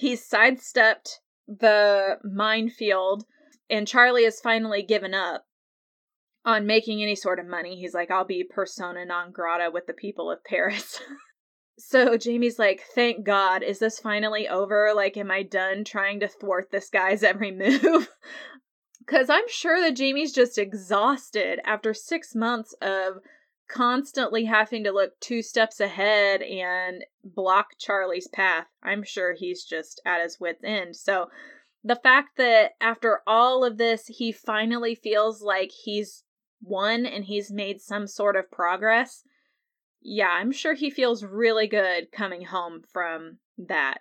he's 0.00 0.26
sidestepped 0.26 1.20
the 1.46 2.16
minefield 2.24 3.24
and 3.68 3.86
Charlie 3.86 4.24
has 4.24 4.40
finally 4.40 4.82
given 4.82 5.12
up 5.12 5.44
on 6.44 6.66
making 6.66 7.02
any 7.02 7.14
sort 7.14 7.38
of 7.38 7.46
money. 7.46 7.76
He's 7.78 7.92
like, 7.92 8.10
I'll 8.10 8.24
be 8.24 8.42
persona 8.42 9.04
non 9.04 9.30
grata 9.30 9.70
with 9.70 9.86
the 9.86 9.92
people 9.92 10.30
of 10.30 10.42
Paris. 10.42 10.98
so 11.78 12.16
Jamie's 12.16 12.58
like, 12.58 12.82
thank 12.94 13.26
God, 13.26 13.62
is 13.62 13.78
this 13.78 13.98
finally 13.98 14.48
over? 14.48 14.92
Like, 14.96 15.18
am 15.18 15.30
I 15.30 15.42
done 15.42 15.84
trying 15.84 16.20
to 16.20 16.28
thwart 16.28 16.70
this 16.70 16.88
guy's 16.88 17.22
every 17.22 17.50
move? 17.82 18.08
Because 19.00 19.28
I'm 19.28 19.48
sure 19.48 19.82
that 19.82 19.96
Jamie's 19.96 20.32
just 20.32 20.56
exhausted 20.56 21.60
after 21.66 21.92
six 21.92 22.34
months 22.34 22.74
of 22.80 23.18
constantly 23.72 24.44
having 24.44 24.84
to 24.84 24.92
look 24.92 25.18
two 25.20 25.42
steps 25.42 25.80
ahead 25.80 26.42
and 26.42 27.04
block 27.24 27.68
Charlie's 27.78 28.28
path. 28.28 28.66
I'm 28.82 29.02
sure 29.02 29.34
he's 29.34 29.64
just 29.64 30.00
at 30.04 30.22
his 30.22 30.40
wits' 30.40 30.64
end. 30.64 30.96
So, 30.96 31.28
the 31.82 31.96
fact 31.96 32.36
that 32.36 32.72
after 32.80 33.20
all 33.26 33.64
of 33.64 33.78
this, 33.78 34.06
he 34.06 34.32
finally 34.32 34.94
feels 34.94 35.40
like 35.40 35.70
he's 35.70 36.24
won 36.62 37.06
and 37.06 37.24
he's 37.24 37.50
made 37.50 37.80
some 37.80 38.06
sort 38.06 38.36
of 38.36 38.50
progress, 38.50 39.24
yeah, 40.02 40.28
I'm 40.28 40.52
sure 40.52 40.74
he 40.74 40.90
feels 40.90 41.24
really 41.24 41.66
good 41.66 42.12
coming 42.12 42.44
home 42.44 42.82
from 42.92 43.38
that. 43.58 44.00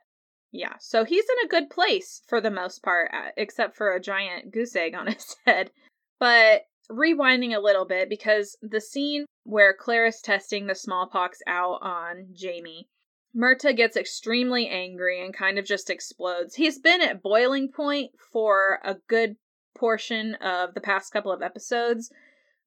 Yeah, 0.51 0.73
so 0.79 1.05
he's 1.05 1.25
in 1.25 1.45
a 1.45 1.49
good 1.49 1.69
place 1.69 2.21
for 2.27 2.41
the 2.41 2.51
most 2.51 2.81
part, 2.81 3.11
uh, 3.13 3.29
except 3.37 3.75
for 3.75 3.93
a 3.93 4.01
giant 4.01 4.51
goose 4.51 4.75
egg 4.75 4.95
on 4.95 5.07
his 5.13 5.35
head. 5.45 5.71
But 6.19 6.63
rewinding 6.91 7.55
a 7.55 7.61
little 7.61 7.85
bit, 7.85 8.09
because 8.09 8.57
the 8.61 8.81
scene 8.81 9.25
where 9.43 9.75
Claire 9.77 10.07
is 10.07 10.21
testing 10.21 10.67
the 10.67 10.75
smallpox 10.75 11.39
out 11.47 11.79
on 11.81 12.27
Jamie, 12.33 12.87
Murtagh 13.35 13.77
gets 13.77 13.95
extremely 13.95 14.67
angry 14.67 15.23
and 15.23 15.33
kind 15.33 15.59
of 15.59 15.65
just 15.65 15.89
explodes. 15.89 16.55
He's 16.55 16.79
been 16.79 17.01
at 17.01 17.21
boiling 17.21 17.71
point 17.71 18.11
for 18.31 18.79
a 18.83 18.95
good 19.07 19.35
portion 19.77 20.35
of 20.35 20.73
the 20.73 20.81
past 20.81 21.13
couple 21.13 21.31
of 21.31 21.41
episodes, 21.41 22.11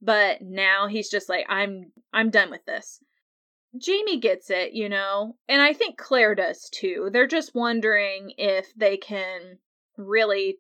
but 0.00 0.41
now 0.41 0.87
he's 0.87 1.11
just 1.11 1.29
like 1.29 1.47
I'm 1.49 1.93
I'm 2.12 2.31
done 2.31 2.50
with 2.50 2.64
this. 2.64 3.00
Jamie 3.76 4.21
gets 4.21 4.50
it, 4.50 4.73
you 4.73 4.88
know, 4.88 5.37
and 5.49 5.62
I 5.62 5.73
think 5.73 5.97
Claire 5.97 6.35
does 6.35 6.69
too. 6.71 7.09
They're 7.12 7.26
just 7.26 7.55
wondering 7.55 8.33
if 8.37 8.73
they 8.76 8.97
can 8.97 9.59
really 9.97 10.59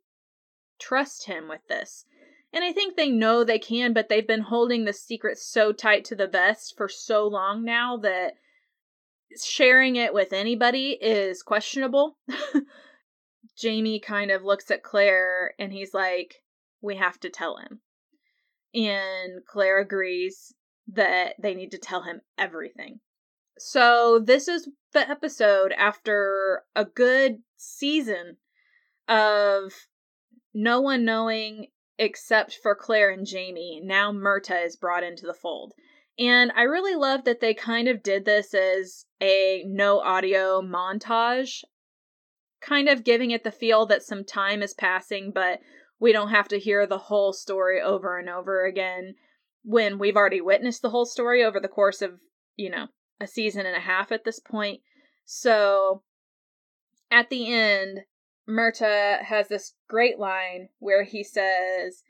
trust 0.80 1.26
him 1.26 1.48
with 1.48 1.60
this. 1.68 2.04
And 2.52 2.64
I 2.64 2.72
think 2.72 2.96
they 2.96 3.10
know 3.10 3.44
they 3.44 3.58
can, 3.58 3.92
but 3.92 4.08
they've 4.08 4.26
been 4.26 4.42
holding 4.42 4.84
the 4.84 4.92
secret 4.92 5.38
so 5.38 5.72
tight 5.72 6.04
to 6.06 6.14
the 6.14 6.26
vest 6.26 6.74
for 6.76 6.88
so 6.88 7.26
long 7.26 7.64
now 7.64 7.96
that 7.98 8.34
sharing 9.42 9.96
it 9.96 10.12
with 10.12 10.32
anybody 10.32 10.98
is 11.00 11.42
questionable. 11.42 12.18
Jamie 13.56 14.00
kind 14.00 14.30
of 14.30 14.42
looks 14.42 14.70
at 14.70 14.82
Claire 14.82 15.54
and 15.58 15.72
he's 15.72 15.94
like, 15.94 16.42
We 16.80 16.96
have 16.96 17.18
to 17.20 17.30
tell 17.30 17.56
him. 17.56 17.80
And 18.74 19.44
Claire 19.46 19.80
agrees 19.80 20.54
that 20.88 21.34
they 21.40 21.54
need 21.54 21.70
to 21.70 21.78
tell 21.78 22.02
him 22.02 22.20
everything. 22.38 23.00
So, 23.58 24.18
this 24.18 24.48
is 24.48 24.68
the 24.92 25.08
episode 25.08 25.72
after 25.72 26.64
a 26.74 26.84
good 26.84 27.42
season 27.56 28.38
of 29.08 29.72
no 30.54 30.80
one 30.80 31.04
knowing 31.04 31.68
except 31.98 32.58
for 32.62 32.74
Claire 32.74 33.10
and 33.10 33.26
Jamie. 33.26 33.80
Now 33.82 34.12
Murtagh 34.12 34.66
is 34.66 34.76
brought 34.76 35.04
into 35.04 35.26
the 35.26 35.34
fold. 35.34 35.74
And 36.18 36.52
I 36.54 36.62
really 36.62 36.94
love 36.94 37.24
that 37.24 37.40
they 37.40 37.54
kind 37.54 37.88
of 37.88 38.02
did 38.02 38.24
this 38.24 38.54
as 38.54 39.06
a 39.20 39.64
no 39.66 40.00
audio 40.00 40.60
montage, 40.60 41.64
kind 42.60 42.88
of 42.88 43.04
giving 43.04 43.30
it 43.30 43.44
the 43.44 43.50
feel 43.50 43.86
that 43.86 44.02
some 44.02 44.24
time 44.24 44.62
is 44.62 44.74
passing, 44.74 45.32
but 45.34 45.60
we 45.98 46.12
don't 46.12 46.30
have 46.30 46.48
to 46.48 46.58
hear 46.58 46.86
the 46.86 46.98
whole 46.98 47.32
story 47.32 47.80
over 47.80 48.18
and 48.18 48.28
over 48.28 48.64
again 48.64 49.14
when 49.64 49.98
we've 49.98 50.16
already 50.16 50.40
witnessed 50.40 50.82
the 50.82 50.90
whole 50.90 51.06
story 51.06 51.44
over 51.44 51.60
the 51.60 51.68
course 51.68 52.02
of, 52.02 52.18
you 52.56 52.68
know, 52.68 52.88
a 53.20 53.26
season 53.26 53.64
and 53.64 53.76
a 53.76 53.80
half 53.80 54.12
at 54.12 54.24
this 54.24 54.40
point. 54.40 54.80
So 55.24 56.02
at 57.10 57.30
the 57.30 57.52
end, 57.52 58.00
Murtagh 58.48 59.22
has 59.22 59.48
this 59.48 59.74
great 59.88 60.18
line 60.18 60.68
where 60.78 61.04
he 61.04 61.22
says, 61.22 62.02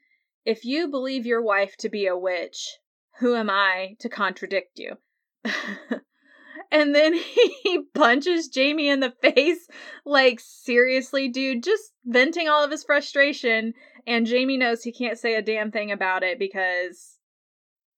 If 0.44 0.64
you 0.64 0.88
believe 0.88 1.26
your 1.26 1.42
wife 1.42 1.76
to 1.78 1.88
be 1.88 2.06
a 2.06 2.16
witch, 2.16 2.78
who 3.18 3.34
am 3.34 3.50
I 3.50 3.96
to 4.00 4.08
contradict 4.08 4.78
you? 4.78 4.96
and 6.72 6.94
then 6.94 7.14
he 7.62 7.84
punches 7.94 8.48
Jamie 8.48 8.88
in 8.88 9.00
the 9.00 9.12
face. 9.20 9.68
Like, 10.04 10.40
seriously, 10.40 11.28
dude, 11.28 11.62
just 11.62 11.92
venting 12.04 12.48
all 12.48 12.64
of 12.64 12.70
his 12.70 12.84
frustration. 12.84 13.74
And 14.06 14.26
Jamie 14.26 14.56
knows 14.56 14.82
he 14.82 14.92
can't 14.92 15.18
say 15.18 15.34
a 15.34 15.42
damn 15.42 15.70
thing 15.70 15.92
about 15.92 16.22
it 16.22 16.38
because, 16.38 17.18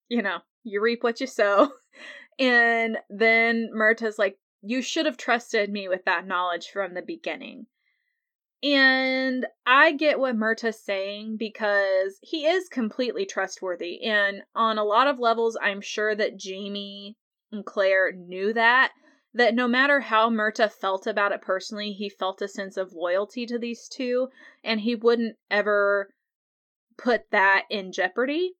you 0.08 0.22
know, 0.22 0.38
you 0.64 0.82
reap 0.82 1.02
what 1.02 1.20
you 1.20 1.26
sow. 1.26 1.70
And 2.36 2.98
then 3.08 3.70
Murtagh's 3.72 4.18
like, 4.18 4.38
You 4.60 4.82
should 4.82 5.06
have 5.06 5.16
trusted 5.16 5.70
me 5.70 5.86
with 5.86 6.04
that 6.06 6.26
knowledge 6.26 6.66
from 6.72 6.94
the 6.94 7.00
beginning. 7.00 7.66
And 8.62 9.46
I 9.66 9.92
get 9.92 10.18
what 10.18 10.36
Murtagh's 10.36 10.82
saying 10.82 11.36
because 11.38 12.18
he 12.22 12.46
is 12.46 12.68
completely 12.68 13.26
trustworthy. 13.26 14.02
And 14.02 14.42
on 14.54 14.78
a 14.78 14.84
lot 14.84 15.06
of 15.06 15.18
levels, 15.18 15.58
I'm 15.60 15.82
sure 15.82 16.14
that 16.14 16.38
Jamie 16.38 17.16
and 17.52 17.64
Claire 17.64 18.12
knew 18.12 18.52
that. 18.54 18.92
That 19.34 19.54
no 19.54 19.66
matter 19.66 19.98
how 20.00 20.30
Murtagh 20.30 20.72
felt 20.72 21.06
about 21.06 21.32
it 21.32 21.42
personally, 21.42 21.92
he 21.92 22.08
felt 22.08 22.40
a 22.40 22.48
sense 22.48 22.76
of 22.76 22.92
loyalty 22.92 23.46
to 23.46 23.58
these 23.58 23.88
two, 23.88 24.28
and 24.62 24.80
he 24.80 24.94
wouldn't 24.94 25.36
ever 25.50 26.14
put 26.96 27.22
that 27.32 27.64
in 27.68 27.90
jeopardy. 27.90 28.52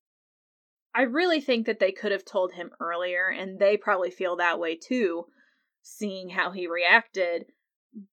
I 0.93 1.03
really 1.03 1.41
think 1.41 1.67
that 1.67 1.79
they 1.79 1.93
could 1.93 2.13
have 2.13 2.25
told 2.25 2.53
him 2.53 2.71
earlier, 2.81 3.29
and 3.29 3.59
they 3.59 3.77
probably 3.77 4.11
feel 4.11 4.37
that 4.37 4.59
way 4.59 4.77
too, 4.77 5.27
seeing 5.83 6.31
how 6.31 6.51
he 6.51 6.67
reacted. 6.67 7.47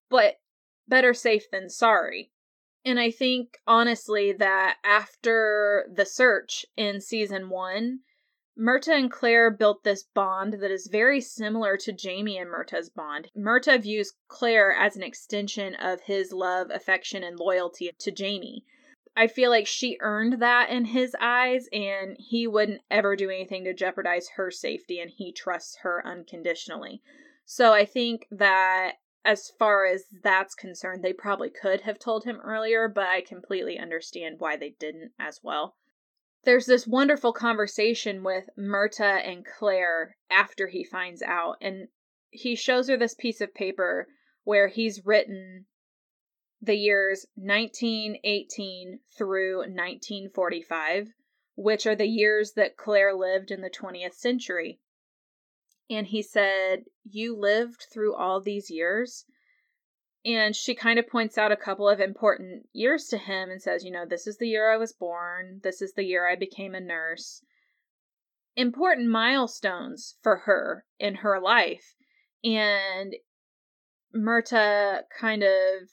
But 0.10 0.36
better 0.88 1.14
safe 1.14 1.50
than 1.52 1.70
sorry. 1.70 2.32
And 2.84 3.00
I 3.00 3.12
think, 3.12 3.60
honestly, 3.68 4.32
that 4.34 4.78
after 4.84 5.88
the 5.94 6.06
search 6.06 6.66
in 6.76 7.00
season 7.00 7.50
one, 7.50 8.00
Murtagh 8.58 8.98
and 8.98 9.12
Claire 9.12 9.50
built 9.50 9.84
this 9.84 10.04
bond 10.04 10.54
that 10.54 10.72
is 10.72 10.88
very 10.88 11.22
similar 11.22 11.78
to 11.78 11.94
Jamie 11.94 12.38
and 12.38 12.50
Murtagh's 12.50 12.90
bond. 12.90 13.30
Murtagh 13.36 13.82
views 13.82 14.14
Claire 14.28 14.74
as 14.74 14.96
an 14.96 15.04
extension 15.04 15.76
of 15.76 16.02
his 16.02 16.34
love, 16.34 16.70
affection, 16.70 17.24
and 17.24 17.40
loyalty 17.40 17.92
to 17.98 18.12
Jamie. 18.12 18.66
I 19.16 19.28
feel 19.28 19.50
like 19.50 19.68
she 19.68 19.98
earned 20.00 20.42
that 20.42 20.70
in 20.70 20.86
his 20.86 21.16
eyes, 21.20 21.68
and 21.72 22.16
he 22.20 22.48
wouldn't 22.48 22.82
ever 22.90 23.16
do 23.16 23.30
anything 23.30 23.64
to 23.66 23.74
jeopardize 23.74 24.30
her 24.36 24.52
safety, 24.52 25.00
and 25.00 25.10
he 25.10 25.32
trusts 25.32 25.78
her 25.82 26.06
unconditionally. 26.06 27.02
So 27.46 27.74
I 27.74 27.86
think 27.86 28.28
that 28.32 28.94
as 29.24 29.52
far 29.60 29.86
as 29.86 30.06
that's 30.24 30.56
concerned, 30.56 31.04
they 31.04 31.14
probably 31.14 31.50
could 31.50 31.82
have 31.82 32.00
told 32.00 32.24
him 32.24 32.40
earlier, 32.44 32.88
but 32.88 33.08
I 33.08 33.22
completely 33.22 33.78
understand 33.78 34.40
why 34.40 34.58
they 34.58 34.72
didn't 34.72 35.12
as 35.20 35.42
well. 35.44 35.78
There's 36.44 36.66
this 36.66 36.88
wonderful 36.88 37.34
conversation 37.34 38.24
with 38.24 38.50
Murtagh 38.58 39.22
and 39.24 39.46
Claire 39.46 40.18
after 40.30 40.68
he 40.68 40.84
finds 40.84 41.22
out, 41.22 41.58
and 41.62 41.90
he 42.32 42.56
shows 42.56 42.90
her 42.90 42.98
this 42.98 43.14
piece 43.14 43.42
of 43.42 43.54
paper 43.54 44.08
where 44.44 44.68
he's 44.68 45.06
written 45.06 45.68
the 46.60 46.76
years 46.76 47.28
1918 47.36 49.02
through 49.16 49.58
1945, 49.58 51.10
which 51.56 51.86
are 51.86 51.96
the 51.96 52.08
years 52.08 52.54
that 52.54 52.78
Claire 52.78 53.14
lived 53.14 53.52
in 53.52 53.62
the 53.62 53.70
20th 53.70 54.14
century. 54.14 54.80
And 55.90 56.08
he 56.08 56.22
said, 56.22 56.86
You 57.04 57.36
lived 57.36 57.86
through 57.92 58.16
all 58.16 58.42
these 58.42 58.70
years? 58.70 59.26
And 60.24 60.56
she 60.56 60.76
kind 60.76 61.00
of 61.00 61.08
points 61.08 61.38
out 61.38 61.52
a 61.52 61.58
couple 61.58 61.90
of 61.90 62.00
important 62.00 62.70
years 62.74 63.08
to 63.08 63.18
him 63.18 63.50
and 63.50 63.62
says, 63.62 63.84
You 63.84 63.92
know, 63.92 64.06
this 64.06 64.28
is 64.28 64.38
the 64.38 64.48
year 64.48 64.72
I 64.72 64.78
was 64.78 64.94
born. 64.94 65.60
This 65.64 65.82
is 65.82 65.94
the 65.94 66.04
year 66.04 66.28
I 66.28 66.36
became 66.36 66.76
a 66.76 66.80
nurse. 66.80 67.44
Important 68.56 69.10
milestones 69.10 70.16
for 70.22 70.38
her 70.38 70.86
in 71.00 71.16
her 71.16 71.40
life. 71.40 71.96
And 72.44 73.16
Murtagh 74.14 75.04
kind 75.18 75.44
of 75.44 75.90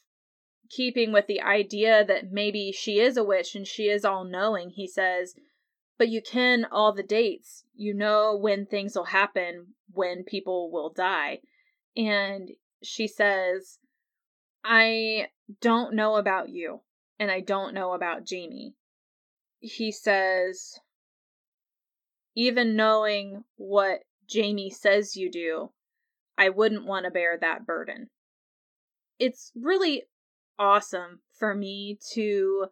keeping 0.68 1.12
with 1.12 1.26
the 1.26 1.40
idea 1.40 2.04
that 2.04 2.30
maybe 2.30 2.73
she 2.73 3.00
is 3.00 3.16
a 3.16 3.25
witch 3.25 3.54
and 3.54 3.66
she 3.66 3.88
is 3.88 4.04
all 4.04 4.25
knowing, 4.25 4.71
he 4.71 4.87
says, 4.87 5.35
but 5.99 6.09
you 6.09 6.23
can 6.23 6.64
all 6.64 6.92
the 6.92 7.02
dates. 7.02 7.64
You 7.75 7.92
know 7.92 8.37
when 8.37 8.66
things 8.66 8.95
will 8.95 9.07
happen, 9.07 9.75
when 9.98 10.22
people 10.22 10.70
will 10.70 10.90
die. 10.90 11.40
And 11.96 12.50
she 12.84 13.08
says, 13.08 13.78
I 14.64 15.26
don't 15.60 15.94
know 15.94 16.14
about 16.14 16.50
you, 16.50 16.82
and 17.18 17.32
I 17.32 17.40
don't 17.40 17.74
know 17.74 17.94
about 17.94 18.24
Jamie. 18.24 18.74
He 19.58 19.90
says, 19.90 20.78
even 22.36 22.76
knowing 22.76 23.42
what 23.56 24.04
Jamie 24.28 24.70
says 24.70 25.16
you 25.16 25.30
do, 25.32 25.70
I 26.38 26.50
wouldn't 26.50 26.86
want 26.86 27.04
to 27.04 27.10
bear 27.10 27.36
that 27.36 27.66
burden. 27.66 28.10
It's 29.18 29.50
really 29.56 30.04
awesome 30.60 31.22
for 31.36 31.56
me 31.56 31.98
to 32.12 32.66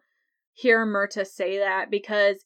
hear 0.53 0.85
Murtagh 0.85 1.27
say 1.27 1.57
that 1.57 1.91
because 1.91 2.45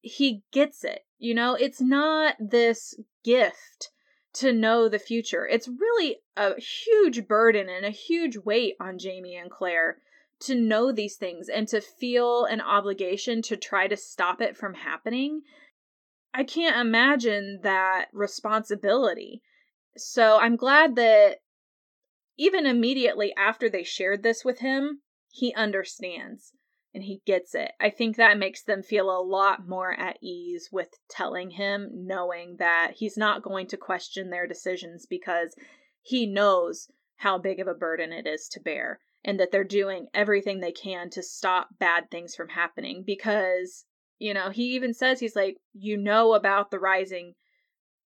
he 0.00 0.42
gets 0.52 0.84
it. 0.84 1.00
You 1.18 1.34
know, 1.34 1.54
it's 1.54 1.82
not 1.82 2.36
this 2.40 2.94
gift 3.22 3.90
to 4.34 4.52
know 4.52 4.88
the 4.88 4.98
future. 4.98 5.46
It's 5.46 5.68
really 5.68 6.18
a 6.36 6.58
huge 6.60 7.26
burden 7.26 7.68
and 7.68 7.84
a 7.84 7.90
huge 7.90 8.38
weight 8.38 8.76
on 8.80 8.98
Jamie 8.98 9.36
and 9.36 9.50
Claire 9.50 9.98
to 10.40 10.54
know 10.54 10.90
these 10.90 11.16
things 11.16 11.48
and 11.48 11.68
to 11.68 11.80
feel 11.80 12.44
an 12.44 12.60
obligation 12.60 13.42
to 13.42 13.56
try 13.56 13.86
to 13.86 13.96
stop 13.96 14.40
it 14.40 14.56
from 14.56 14.74
happening. 14.74 15.42
I 16.34 16.44
can't 16.44 16.76
imagine 16.76 17.60
that 17.62 18.06
responsibility. 18.12 19.42
So 19.96 20.38
I'm 20.38 20.56
glad 20.56 20.96
that 20.96 21.38
even 22.38 22.66
immediately 22.66 23.34
after 23.36 23.68
they 23.68 23.84
shared 23.84 24.22
this 24.22 24.44
with 24.44 24.60
him, 24.60 25.02
he 25.30 25.54
understands 25.54 26.52
and 26.94 27.04
he 27.04 27.22
gets 27.26 27.54
it. 27.54 27.72
I 27.80 27.90
think 27.90 28.16
that 28.16 28.38
makes 28.38 28.62
them 28.62 28.82
feel 28.82 29.10
a 29.10 29.24
lot 29.24 29.66
more 29.66 29.92
at 29.92 30.18
ease 30.22 30.68
with 30.70 30.88
telling 31.08 31.50
him, 31.50 31.88
knowing 31.92 32.56
that 32.58 32.92
he's 32.96 33.16
not 33.16 33.42
going 33.42 33.66
to 33.68 33.76
question 33.76 34.30
their 34.30 34.46
decisions 34.46 35.06
because 35.06 35.54
he 36.02 36.26
knows 36.26 36.88
how 37.16 37.38
big 37.38 37.60
of 37.60 37.68
a 37.68 37.74
burden 37.74 38.12
it 38.12 38.26
is 38.26 38.48
to 38.48 38.60
bear 38.60 39.00
and 39.24 39.38
that 39.38 39.50
they're 39.52 39.64
doing 39.64 40.08
everything 40.12 40.60
they 40.60 40.72
can 40.72 41.08
to 41.10 41.22
stop 41.22 41.68
bad 41.78 42.10
things 42.10 42.34
from 42.34 42.48
happening 42.48 43.04
because 43.06 43.84
you 44.18 44.34
know 44.34 44.50
he 44.50 44.74
even 44.74 44.92
says 44.92 45.20
he's 45.20 45.36
like 45.36 45.56
you 45.72 45.96
know 45.96 46.34
about 46.34 46.70
the 46.70 46.78
rising 46.78 47.34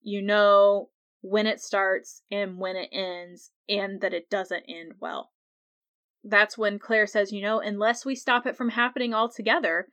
you 0.03 0.21
know 0.21 0.91
when 1.23 1.47
it 1.47 1.61
starts 1.61 2.23
and 2.31 2.59
when 2.59 2.77
it 2.77 2.91
ends 2.93 3.51
and 3.69 4.01
that 4.03 4.15
it 4.15 4.29
doesn't 4.29 4.65
end 4.69 4.93
well 5.01 5.31
that's 6.29 6.59
when 6.59 6.79
Claire 6.79 7.07
says, 7.07 7.33
you 7.33 7.43
know, 7.43 7.61
unless 7.61 8.05
we 8.05 8.15
stop 8.15 8.47
it 8.47 8.57
from 8.57 8.71
happening 8.71 9.15
altogether, 9.15 9.89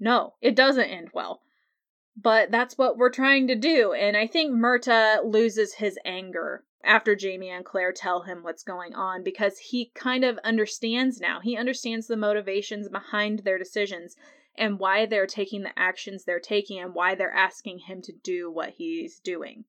no, 0.00 0.34
it 0.40 0.54
doesn't 0.54 0.84
end 0.84 1.10
well. 1.12 1.40
But 2.16 2.50
that's 2.50 2.76
what 2.76 2.96
we're 2.96 3.10
trying 3.10 3.46
to 3.48 3.54
do. 3.54 3.92
And 3.92 4.16
I 4.16 4.26
think 4.26 4.52
Murtagh 4.52 5.24
loses 5.24 5.74
his 5.74 5.98
anger 6.04 6.64
after 6.84 7.14
Jamie 7.14 7.50
and 7.50 7.64
Claire 7.64 7.92
tell 7.92 8.22
him 8.22 8.42
what's 8.42 8.62
going 8.62 8.94
on 8.94 9.22
because 9.22 9.58
he 9.58 9.90
kind 9.94 10.24
of 10.24 10.38
understands 10.38 11.20
now. 11.20 11.40
He 11.40 11.56
understands 11.56 12.06
the 12.06 12.16
motivations 12.16 12.88
behind 12.88 13.40
their 13.40 13.58
decisions 13.58 14.16
and 14.56 14.80
why 14.80 15.06
they're 15.06 15.26
taking 15.26 15.62
the 15.62 15.78
actions 15.78 16.24
they're 16.24 16.40
taking 16.40 16.80
and 16.80 16.94
why 16.94 17.14
they're 17.14 17.32
asking 17.32 17.80
him 17.80 18.02
to 18.02 18.12
do 18.12 18.50
what 18.50 18.70
he's 18.70 19.20
doing. 19.20 19.64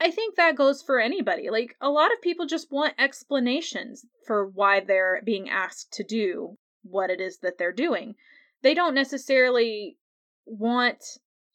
I 0.00 0.10
think 0.10 0.36
that 0.36 0.56
goes 0.56 0.82
for 0.82 1.00
anybody. 1.00 1.48
Like, 1.50 1.76
a 1.80 1.88
lot 1.88 2.12
of 2.12 2.20
people 2.20 2.46
just 2.46 2.70
want 2.70 2.94
explanations 2.98 4.04
for 4.26 4.46
why 4.46 4.80
they're 4.80 5.22
being 5.24 5.48
asked 5.48 5.92
to 5.94 6.04
do 6.04 6.58
what 6.82 7.10
it 7.10 7.20
is 7.20 7.38
that 7.38 7.58
they're 7.58 7.72
doing. 7.72 8.14
They 8.62 8.74
don't 8.74 8.94
necessarily 8.94 9.96
want 10.44 11.02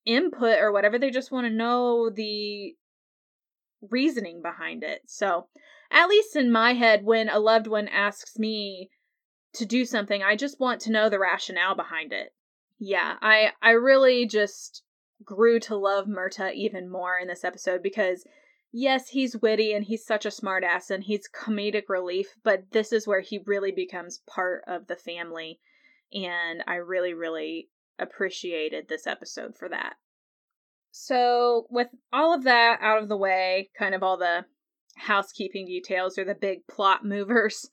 input 0.05 0.57
or 0.59 0.71
whatever, 0.71 0.97
they 0.97 1.11
just 1.11 1.31
want 1.31 1.45
to 1.45 1.53
know 1.53 2.09
the 2.09 2.75
reasoning 3.89 4.41
behind 4.41 4.83
it. 4.83 5.01
So, 5.05 5.47
at 5.91 6.07
least 6.07 6.35
in 6.35 6.51
my 6.51 6.73
head, 6.73 7.03
when 7.03 7.29
a 7.29 7.39
loved 7.39 7.67
one 7.67 7.87
asks 7.87 8.39
me 8.39 8.89
to 9.53 9.65
do 9.65 9.85
something, 9.85 10.23
I 10.23 10.35
just 10.35 10.59
want 10.59 10.81
to 10.81 10.91
know 10.91 11.09
the 11.09 11.19
rationale 11.19 11.75
behind 11.75 12.13
it. 12.13 12.33
Yeah, 12.79 13.17
I 13.21 13.51
I 13.61 13.71
really 13.71 14.25
just 14.25 14.83
grew 15.23 15.59
to 15.61 15.75
love 15.75 16.07
Murtagh 16.07 16.53
even 16.53 16.89
more 16.89 17.17
in 17.17 17.27
this 17.27 17.43
episode 17.43 17.81
because 17.83 18.25
yes, 18.71 19.09
he's 19.09 19.37
witty 19.37 19.73
and 19.73 19.85
he's 19.85 20.05
such 20.05 20.25
a 20.25 20.29
smartass 20.29 20.89
and 20.89 21.03
he's 21.03 21.29
comedic 21.29 21.83
relief, 21.89 22.35
but 22.43 22.71
this 22.71 22.91
is 22.91 23.07
where 23.07 23.21
he 23.21 23.39
really 23.45 23.71
becomes 23.71 24.21
part 24.27 24.63
of 24.67 24.87
the 24.87 24.95
family. 24.95 25.59
And 26.13 26.63
I 26.67 26.75
really, 26.75 27.13
really 27.13 27.69
appreciated 27.99 28.87
this 28.87 29.07
episode 29.07 29.55
for 29.57 29.69
that. 29.69 29.93
So, 30.91 31.67
with 31.69 31.87
all 32.11 32.33
of 32.33 32.43
that 32.43 32.79
out 32.81 33.01
of 33.01 33.07
the 33.07 33.17
way, 33.17 33.69
kind 33.77 33.95
of 33.95 34.03
all 34.03 34.17
the 34.17 34.45
housekeeping 34.97 35.65
details 35.65 36.17
or 36.17 36.25
the 36.25 36.35
big 36.35 36.67
plot 36.67 37.05
movers, 37.05 37.69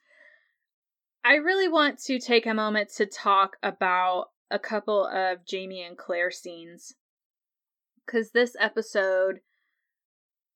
I 1.24 1.34
really 1.34 1.68
want 1.68 1.98
to 2.04 2.20
take 2.20 2.46
a 2.46 2.54
moment 2.54 2.90
to 2.96 3.06
talk 3.06 3.56
about 3.62 4.26
a 4.50 4.58
couple 4.58 5.04
of 5.06 5.44
Jamie 5.44 5.82
and 5.82 5.98
Claire 5.98 6.30
scenes 6.30 6.94
because 8.08 8.30
this 8.30 8.56
episode, 8.58 9.40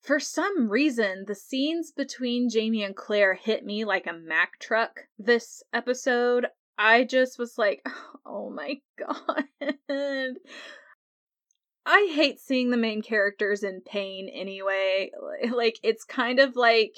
for 0.00 0.18
some 0.18 0.68
reason, 0.68 1.24
the 1.26 1.34
scenes 1.34 1.92
between 1.92 2.48
Jamie 2.48 2.82
and 2.82 2.96
Claire 2.96 3.34
hit 3.34 3.64
me 3.64 3.84
like 3.84 4.06
a 4.06 4.12
Mack 4.12 4.58
truck 4.58 5.00
this 5.18 5.62
episode. 5.72 6.46
I 6.78 7.04
just 7.04 7.38
was 7.38 7.58
like, 7.58 7.86
oh 8.26 8.50
my 8.50 8.80
god. 8.98 10.34
I 11.84 12.12
hate 12.14 12.38
seeing 12.40 12.70
the 12.70 12.76
main 12.76 13.02
characters 13.02 13.62
in 13.62 13.82
pain 13.84 14.28
anyway. 14.32 15.10
Like, 15.50 15.78
it's 15.82 16.04
kind 16.04 16.38
of 16.38 16.56
like 16.56 16.94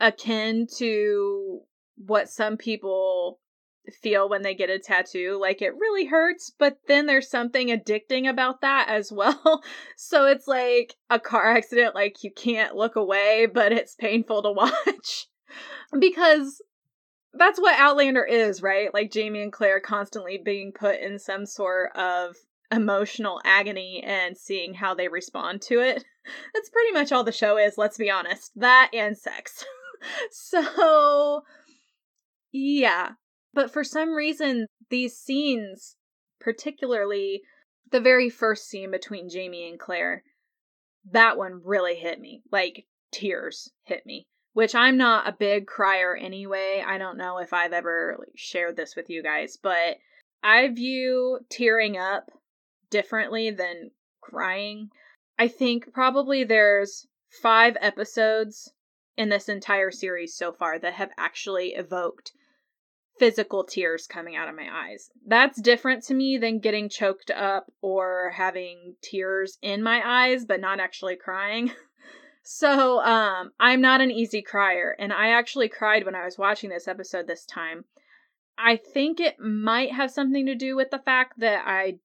akin 0.00 0.66
to 0.78 1.60
what 1.96 2.28
some 2.28 2.56
people 2.56 3.38
feel 3.92 4.28
when 4.28 4.42
they 4.42 4.54
get 4.54 4.70
a 4.70 4.78
tattoo. 4.78 5.38
Like 5.40 5.62
it 5.62 5.74
really 5.74 6.06
hurts, 6.06 6.52
but 6.58 6.78
then 6.88 7.06
there's 7.06 7.30
something 7.30 7.68
addicting 7.68 8.28
about 8.28 8.60
that 8.60 8.88
as 8.88 9.12
well. 9.12 9.62
so 9.96 10.26
it's 10.26 10.48
like 10.48 10.94
a 11.10 11.18
car 11.20 11.56
accident, 11.56 11.94
like 11.94 12.22
you 12.22 12.30
can't 12.30 12.76
look 12.76 12.96
away, 12.96 13.46
but 13.52 13.72
it's 13.72 13.94
painful 13.94 14.42
to 14.42 14.52
watch. 14.52 15.26
because 15.98 16.62
that's 17.34 17.60
what 17.60 17.78
Outlander 17.78 18.24
is, 18.24 18.62
right? 18.62 18.92
Like 18.92 19.12
Jamie 19.12 19.42
and 19.42 19.52
Claire 19.52 19.80
constantly 19.80 20.38
being 20.38 20.72
put 20.72 21.00
in 21.00 21.18
some 21.18 21.46
sort 21.46 21.94
of 21.96 22.36
emotional 22.72 23.40
agony 23.44 24.02
and 24.04 24.36
seeing 24.36 24.74
how 24.74 24.94
they 24.94 25.08
respond 25.08 25.62
to 25.62 25.80
it. 25.80 26.04
That's 26.54 26.70
pretty 26.70 26.92
much 26.92 27.12
all 27.12 27.24
the 27.24 27.32
show 27.32 27.56
is, 27.56 27.78
let's 27.78 27.98
be 27.98 28.10
honest. 28.10 28.52
That 28.56 28.90
and 28.92 29.16
sex. 29.16 29.64
so, 30.30 31.42
yeah, 32.52 33.12
but 33.56 33.72
for 33.72 33.82
some 33.82 34.10
reason, 34.10 34.66
these 34.90 35.16
scenes, 35.16 35.96
particularly 36.38 37.40
the 37.90 38.00
very 38.00 38.28
first 38.28 38.68
scene 38.68 38.90
between 38.90 39.30
Jamie 39.30 39.66
and 39.66 39.80
Claire, 39.80 40.22
that 41.10 41.38
one 41.38 41.62
really 41.64 41.94
hit 41.94 42.20
me. 42.20 42.42
Like 42.52 42.84
tears 43.10 43.72
hit 43.84 44.04
me. 44.04 44.26
Which 44.52 44.74
I'm 44.74 44.98
not 44.98 45.26
a 45.26 45.36
big 45.38 45.66
crier 45.66 46.14
anyway. 46.14 46.84
I 46.86 46.98
don't 46.98 47.16
know 47.16 47.38
if 47.38 47.54
I've 47.54 47.72
ever 47.72 48.26
shared 48.34 48.76
this 48.76 48.94
with 48.94 49.08
you 49.08 49.22
guys, 49.22 49.56
but 49.56 49.96
I 50.42 50.68
view 50.68 51.38
tearing 51.48 51.96
up 51.96 52.28
differently 52.90 53.50
than 53.50 53.90
crying. 54.20 54.90
I 55.38 55.48
think 55.48 55.94
probably 55.94 56.44
there's 56.44 57.06
five 57.42 57.78
episodes 57.80 58.70
in 59.16 59.30
this 59.30 59.48
entire 59.48 59.90
series 59.90 60.36
so 60.36 60.52
far 60.52 60.78
that 60.78 60.92
have 60.92 61.10
actually 61.16 61.68
evoked 61.68 62.32
physical 63.18 63.64
tears 63.64 64.06
coming 64.06 64.36
out 64.36 64.48
of 64.48 64.54
my 64.54 64.68
eyes. 64.70 65.10
That's 65.26 65.60
different 65.60 66.04
to 66.04 66.14
me 66.14 66.38
than 66.38 66.58
getting 66.58 66.88
choked 66.88 67.30
up 67.30 67.70
or 67.80 68.32
having 68.34 68.94
tears 69.02 69.58
in 69.62 69.82
my 69.82 70.02
eyes 70.04 70.44
but 70.44 70.60
not 70.60 70.80
actually 70.80 71.16
crying. 71.16 71.72
so, 72.42 73.00
um 73.00 73.52
I'm 73.58 73.80
not 73.80 74.00
an 74.00 74.10
easy 74.10 74.42
crier 74.42 74.96
and 74.98 75.12
I 75.12 75.30
actually 75.30 75.68
cried 75.68 76.04
when 76.04 76.14
I 76.14 76.24
was 76.24 76.38
watching 76.38 76.70
this 76.70 76.88
episode 76.88 77.26
this 77.26 77.44
time. 77.44 77.84
I 78.58 78.76
think 78.76 79.20
it 79.20 79.38
might 79.38 79.92
have 79.92 80.10
something 80.10 80.46
to 80.46 80.54
do 80.54 80.76
with 80.76 80.90
the 80.90 80.98
fact 80.98 81.40
that 81.40 81.64
I 81.66 81.98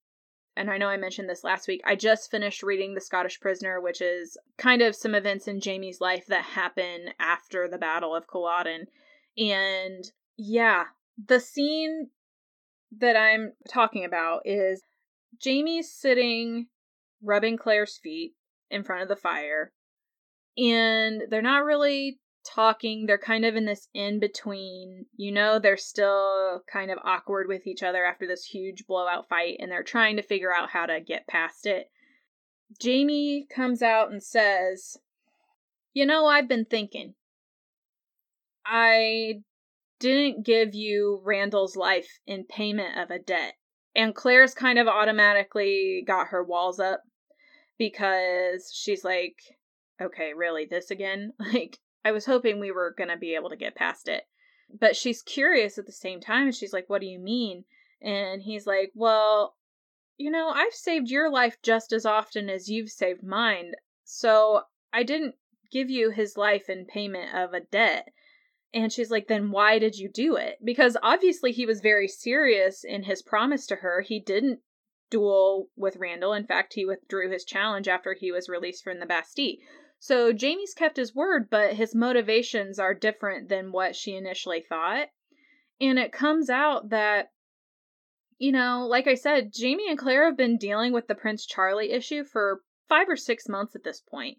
and 0.56 0.70
I 0.70 0.78
know 0.78 0.88
I 0.88 0.98
mentioned 0.98 1.30
this 1.30 1.44
last 1.44 1.68
week. 1.68 1.82
I 1.86 1.96
just 1.96 2.30
finished 2.30 2.62
reading 2.62 2.94
The 2.94 3.02
Scottish 3.02 3.40
Prisoner, 3.40 3.80
which 3.80 4.02
is 4.02 4.38
kind 4.58 4.82
of 4.82 4.96
some 4.96 5.16
events 5.16 5.48
in 5.48 5.62
Jamie's 5.62 6.02
life 6.02 6.26
that 6.28 6.44
happen 6.44 7.12
after 7.20 7.68
the 7.68 7.78
Battle 7.78 8.14
of 8.14 8.28
Culloden. 8.28 8.88
And 9.38 10.04
yeah, 10.38 10.86
the 11.28 11.40
scene 11.40 12.10
that 12.98 13.16
I'm 13.16 13.54
talking 13.70 14.06
about 14.06 14.42
is 14.46 14.82
Jamie's 15.42 15.92
sitting 15.92 16.68
rubbing 17.24 17.58
Claire's 17.58 17.98
feet 17.98 18.34
in 18.70 18.84
front 18.84 19.04
of 19.04 19.08
the 19.08 19.16
fire, 19.16 19.72
and 20.58 21.24
they're 21.30 21.42
not 21.42 21.64
really 21.64 22.20
talking. 22.46 23.06
They're 23.06 23.18
kind 23.18 23.46
of 23.46 23.56
in 23.56 23.66
this 23.66 23.88
in 23.94 24.20
between. 24.20 25.06
You 25.16 25.32
know, 25.32 25.60
they're 25.60 25.78
still 25.78 26.62
kind 26.72 26.92
of 26.92 26.98
awkward 27.04 27.48
with 27.48 27.68
each 27.68 27.84
other 27.84 28.04
after 28.04 28.28
this 28.28 28.46
huge 28.46 28.86
blowout 28.88 29.28
fight, 29.30 29.58
and 29.60 29.72
they're 29.72 29.84
trying 29.84 30.18
to 30.18 30.24
figure 30.24 30.54
out 30.54 30.70
how 30.70 30.86
to 30.86 31.00
get 31.00 31.28
past 31.28 31.66
it. 31.66 31.90
Jamie 32.80 33.48
comes 33.54 33.82
out 33.82 34.12
and 34.12 34.24
says, 34.24 34.98
You 35.94 36.06
know, 36.06 36.26
I've 36.26 36.48
been 36.48 36.66
thinking. 36.66 37.16
I 38.66 39.42
didn't 40.02 40.46
give 40.46 40.76
you 40.76 41.22
Randall's 41.24 41.76
life 41.76 42.20
in 42.28 42.44
payment 42.44 42.98
of 42.98 43.12
a 43.12 43.20
debt. 43.20 43.54
And 43.96 44.16
Claire's 44.16 44.54
kind 44.54 44.80
of 44.80 44.88
automatically 44.88 46.04
got 46.06 46.28
her 46.28 46.44
walls 46.44 46.80
up 46.80 47.02
because 47.78 48.72
she's 48.74 49.04
like, 49.04 49.36
okay, 50.02 50.34
really, 50.34 50.66
this 50.66 50.92
again? 50.92 51.34
Like, 51.40 51.80
I 52.04 52.12
was 52.12 52.26
hoping 52.26 52.60
we 52.60 52.72
were 52.72 52.96
going 52.98 53.10
to 53.10 53.18
be 53.18 53.36
able 53.36 53.50
to 53.52 53.56
get 53.56 53.76
past 53.76 54.08
it. 54.08 54.24
But 54.80 54.96
she's 54.96 55.22
curious 55.22 55.78
at 55.78 55.86
the 55.86 55.92
same 55.92 56.20
time, 56.20 56.48
and 56.48 56.56
she's 56.56 56.74
like, 56.74 56.90
what 56.90 57.02
do 57.02 57.08
you 57.08 57.20
mean? 57.20 57.66
And 58.02 58.42
he's 58.42 58.66
like, 58.66 58.92
well, 58.96 59.56
you 60.18 60.32
know, 60.32 60.50
I've 60.50 60.74
saved 60.74 61.10
your 61.10 61.30
life 61.30 61.58
just 61.62 61.94
as 61.94 62.06
often 62.06 62.50
as 62.50 62.70
you've 62.70 62.90
saved 62.90 63.24
mine. 63.24 63.74
So 64.04 64.62
I 64.92 65.04
didn't 65.04 65.36
give 65.72 65.90
you 65.90 66.10
his 66.10 66.38
life 66.38 66.70
in 66.70 66.86
payment 66.86 67.36
of 67.36 67.54
a 67.54 67.60
debt. 67.60 68.10
And 68.74 68.92
she's 68.92 69.12
like, 69.12 69.28
then 69.28 69.52
why 69.52 69.80
did 69.80 69.98
you 69.98 70.10
do 70.10 70.36
it? 70.38 70.58
Because 70.64 70.96
obviously 71.04 71.52
he 71.52 71.66
was 71.66 71.82
very 71.82 72.08
serious 72.08 72.84
in 72.84 73.04
his 73.04 73.22
promise 73.22 73.68
to 73.68 73.78
her. 73.78 74.02
He 74.02 74.20
didn't 74.20 74.60
duel 75.10 75.68
with 75.76 75.98
Randall. 75.98 76.34
In 76.34 76.46
fact, 76.46 76.74
he 76.74 76.86
withdrew 76.86 77.30
his 77.30 77.44
challenge 77.44 77.88
after 77.88 78.14
he 78.14 78.32
was 78.32 78.48
released 78.48 78.84
from 78.84 79.00
the 79.00 79.06
Bastille. 79.06 79.58
So 80.00 80.34
Jamie's 80.34 80.74
kept 80.74 80.98
his 80.98 81.14
word, 81.14 81.50
but 81.50 81.74
his 81.74 81.94
motivations 81.94 82.80
are 82.80 82.94
different 82.94 83.50
than 83.50 83.72
what 83.72 83.96
she 83.96 84.16
initially 84.16 84.66
thought. 84.68 85.10
And 85.80 86.00
it 86.00 86.12
comes 86.12 86.50
out 86.50 86.90
that, 86.90 87.28
you 88.38 88.52
know, 88.52 88.88
like 88.90 89.08
I 89.08 89.16
said, 89.16 89.54
Jamie 89.54 89.90
and 89.90 89.98
Claire 89.98 90.26
have 90.26 90.38
been 90.38 90.58
dealing 90.58 90.94
with 90.94 91.08
the 91.08 91.16
Prince 91.16 91.46
Charlie 91.46 91.92
issue 91.92 92.24
for 92.24 92.62
five 92.88 93.10
or 93.10 93.16
six 93.18 93.48
months 93.48 93.76
at 93.76 93.84
this 93.84 94.02
point. 94.02 94.38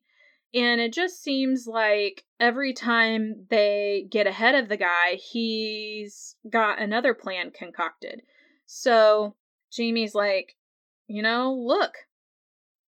And 0.55 0.81
it 0.81 0.93
just 0.93 1.23
seems 1.23 1.67
like 1.67 2.25
every 2.39 2.75
time 2.75 3.47
they 3.49 4.07
get 4.11 4.27
ahead 4.27 4.55
of 4.55 4.69
the 4.69 4.77
guy, 4.77 5.15
he's 5.15 6.37
got 6.49 6.81
another 6.81 7.15
plan 7.15 7.51
concocted. 7.51 8.23
So 8.67 9.35
Jamie's 9.73 10.15
like, 10.15 10.57
you 11.07 11.23
know, 11.23 11.55
look, 11.55 11.95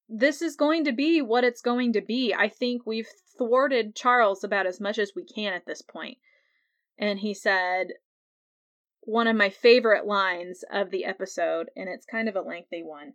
this 0.10 0.42
is 0.42 0.56
going 0.58 0.84
to 0.86 0.92
be 0.92 1.22
what 1.22 1.46
it's 1.46 1.62
going 1.62 1.94
to 1.94 2.02
be. 2.02 2.34
I 2.38 2.50
think 2.50 2.86
we've 2.86 3.08
thwarted 3.38 3.96
Charles 3.96 4.44
about 4.44 4.66
as 4.66 4.82
much 4.82 5.00
as 5.00 5.14
we 5.16 5.24
can 5.24 5.54
at 5.54 5.66
this 5.66 5.82
point. 5.82 6.18
And 6.98 7.20
he 7.20 7.34
said 7.34 7.88
one 9.02 9.28
of 9.28 9.36
my 9.36 9.50
favorite 9.50 10.06
lines 10.06 10.64
of 10.72 10.92
the 10.92 11.06
episode, 11.06 11.70
and 11.76 11.90
it's 11.90 12.06
kind 12.06 12.30
of 12.30 12.36
a 12.36 12.42
lengthy 12.42 12.84
one. 12.84 13.14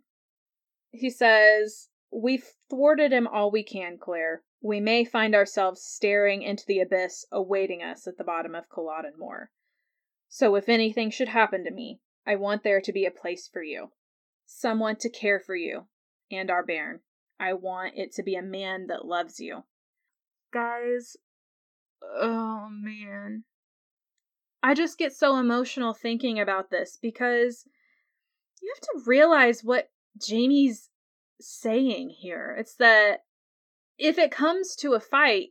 He 0.91 1.09
says, 1.09 1.89
We've 2.11 2.47
thwarted 2.69 3.11
him 3.11 3.27
all 3.27 3.51
we 3.51 3.63
can, 3.63 3.97
Claire. 3.97 4.43
We 4.61 4.79
may 4.79 5.05
find 5.05 5.35
ourselves 5.35 5.81
staring 5.83 6.41
into 6.41 6.65
the 6.67 6.79
abyss 6.79 7.25
awaiting 7.31 7.81
us 7.81 8.07
at 8.07 8.17
the 8.17 8.23
bottom 8.23 8.55
of 8.55 8.69
Culloden 8.69 9.13
Moor. 9.17 9.51
So 10.27 10.55
if 10.55 10.67
anything 10.67 11.11
should 11.11 11.29
happen 11.29 11.63
to 11.63 11.71
me, 11.71 11.99
I 12.25 12.35
want 12.35 12.63
there 12.63 12.81
to 12.81 12.91
be 12.91 13.05
a 13.05 13.11
place 13.11 13.47
for 13.47 13.63
you. 13.63 13.91
Someone 14.45 14.95
to 14.97 15.09
care 15.09 15.39
for 15.39 15.55
you 15.55 15.87
and 16.31 16.49
our 16.49 16.65
bairn. 16.65 17.01
I 17.39 17.53
want 17.53 17.93
it 17.95 18.11
to 18.13 18.23
be 18.23 18.35
a 18.35 18.41
man 18.41 18.87
that 18.87 19.05
loves 19.05 19.39
you. 19.39 19.63
Guys, 20.51 21.15
oh 22.03 22.67
man. 22.69 23.45
I 24.61 24.73
just 24.73 24.97
get 24.97 25.13
so 25.13 25.37
emotional 25.37 25.93
thinking 25.93 26.39
about 26.39 26.69
this 26.69 26.97
because 27.01 27.65
you 28.61 28.73
have 28.75 28.81
to 28.81 29.09
realize 29.09 29.63
what 29.63 29.89
Jamie's 30.21 30.88
saying 31.39 32.09
here. 32.09 32.55
It's 32.57 32.75
that 32.75 33.23
if 33.97 34.17
it 34.17 34.31
comes 34.31 34.75
to 34.77 34.93
a 34.93 34.99
fight, 34.99 35.49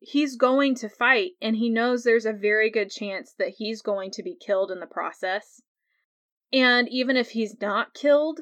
he's 0.00 0.36
going 0.36 0.74
to 0.76 0.88
fight, 0.88 1.32
and 1.40 1.56
he 1.56 1.68
knows 1.68 2.02
there's 2.02 2.26
a 2.26 2.32
very 2.32 2.70
good 2.70 2.90
chance 2.90 3.34
that 3.38 3.54
he's 3.58 3.82
going 3.82 4.10
to 4.12 4.22
be 4.22 4.34
killed 4.34 4.70
in 4.70 4.80
the 4.80 4.86
process. 4.86 5.62
And 6.52 6.88
even 6.88 7.16
if 7.16 7.30
he's 7.30 7.60
not 7.60 7.94
killed, 7.94 8.40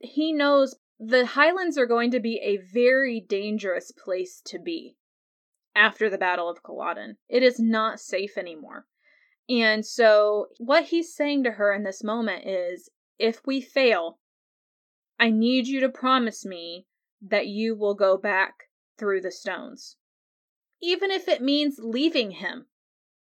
he 0.00 0.32
knows 0.32 0.74
the 0.98 1.26
Highlands 1.26 1.78
are 1.78 1.86
going 1.86 2.10
to 2.10 2.20
be 2.20 2.40
a 2.42 2.58
very 2.58 3.20
dangerous 3.20 3.92
place 3.92 4.40
to 4.46 4.58
be 4.58 4.96
after 5.74 6.10
the 6.10 6.18
Battle 6.18 6.48
of 6.48 6.62
Culloden. 6.62 7.16
It 7.28 7.42
is 7.42 7.58
not 7.58 8.00
safe 8.00 8.36
anymore. 8.36 8.86
And 9.48 9.84
so, 9.84 10.46
what 10.58 10.84
he's 10.84 11.14
saying 11.14 11.44
to 11.44 11.52
her 11.52 11.72
in 11.72 11.82
this 11.82 12.04
moment 12.04 12.46
is 12.46 12.88
if 13.18 13.40
we 13.46 13.60
fail, 13.60 14.18
I 15.22 15.30
need 15.30 15.68
you 15.68 15.78
to 15.78 15.88
promise 15.88 16.44
me 16.44 16.88
that 17.20 17.46
you 17.46 17.76
will 17.76 17.94
go 17.94 18.16
back 18.16 18.64
through 18.98 19.20
the 19.20 19.30
stones. 19.30 19.96
Even 20.80 21.12
if 21.12 21.28
it 21.28 21.40
means 21.40 21.78
leaving 21.78 22.32
him. 22.32 22.66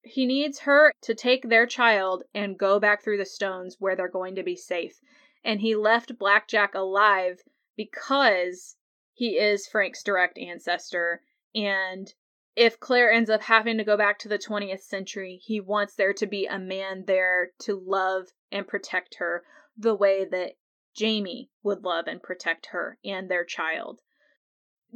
He 0.01 0.25
needs 0.25 0.61
her 0.61 0.95
to 1.03 1.15
take 1.15 1.51
their 1.51 1.67
child 1.67 2.23
and 2.33 2.59
go 2.59 2.81
back 2.81 3.05
through 3.05 3.19
the 3.19 3.27
stones 3.27 3.77
where 3.81 3.95
they're 3.95 4.09
going 4.09 4.35
to 4.37 4.43
be 4.43 4.57
safe. 4.57 4.99
And 5.45 5.61
he 5.61 5.77
left 5.77 6.17
Black 6.17 6.49
Jack 6.49 6.75
alive 6.75 7.43
because 7.77 8.77
he 9.13 9.37
is 9.37 9.69
Frank's 9.69 10.03
direct 10.03 10.39
ancestor. 10.39 11.21
And 11.55 12.15
if 12.57 12.81
Claire 12.81 13.13
ends 13.13 13.29
up 13.29 13.43
having 13.43 13.77
to 13.77 13.85
go 13.85 13.99
back 13.99 14.19
to 14.21 14.29
the 14.29 14.39
20th 14.39 14.81
century, 14.81 15.39
he 15.45 15.61
wants 15.61 15.97
there 15.97 16.15
to 16.15 16.27
be 16.27 16.47
a 16.47 16.59
man 16.59 17.05
there 17.05 17.51
to 17.59 17.79
love 17.79 18.29
and 18.51 18.67
protect 18.67 19.17
her 19.17 19.45
the 19.77 19.95
way 19.95 20.25
that 20.25 20.55
Jamie 20.95 21.51
would 21.63 21.83
love 21.83 22.07
and 22.07 22.23
protect 22.23 22.67
her 22.67 22.99
and 23.05 23.31
their 23.31 23.45
child. 23.45 24.01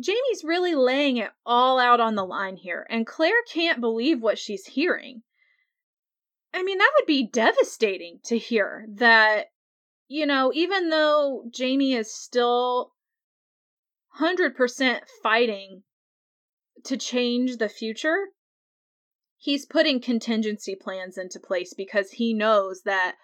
Jamie's 0.01 0.45
really 0.45 0.75
laying 0.75 1.17
it 1.17 1.31
all 1.45 1.79
out 1.79 2.01
on 2.01 2.15
the 2.15 2.25
line 2.25 2.57
here, 2.57 2.87
and 2.89 3.07
Claire 3.07 3.43
can't 3.53 3.81
believe 3.81 4.23
what 4.23 4.39
she's 4.39 4.67
hearing. 4.67 5.23
I 6.55 6.63
mean, 6.63 6.79
that 6.79 6.93
would 6.99 7.07
be 7.07 7.27
devastating 7.27 8.21
to 8.25 8.39
hear 8.39 8.87
that, 8.89 9.47
you 10.07 10.25
know, 10.25 10.53
even 10.55 10.91
though 10.91 11.45
Jamie 11.51 11.95
is 11.95 12.15
still 12.15 12.93
100% 14.21 15.01
fighting 15.23 15.83
to 16.85 16.97
change 16.97 17.57
the 17.57 17.69
future, 17.69 18.29
he's 19.37 19.67
putting 19.67 20.01
contingency 20.01 20.75
plans 20.75 21.19
into 21.19 21.41
place 21.41 21.75
because 21.75 22.13
he 22.13 22.33
knows 22.33 22.83
that 22.83 23.17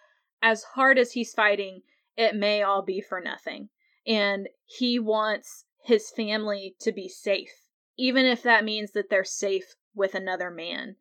as 0.43 0.63
hard 0.75 0.99
as 0.99 1.13
he's 1.13 1.33
fighting, 1.33 1.83
it 2.17 2.35
may 2.35 2.63
all 2.63 2.83
be 2.83 3.01
for 3.01 3.21
nothing. 3.21 3.69
And 4.07 4.49
he 4.65 4.99
wants 4.99 5.65
his 5.83 6.11
family 6.11 6.77
to 6.81 6.93
be 6.93 7.09
safe, 7.09 7.53
even 7.97 8.25
if 8.27 8.43
that 8.43 8.65
means 8.65 8.93
that 8.93 9.11
they're 9.11 9.25
safe 9.25 9.75
with 9.95 10.15
another 10.15 10.51
man. 10.51 10.97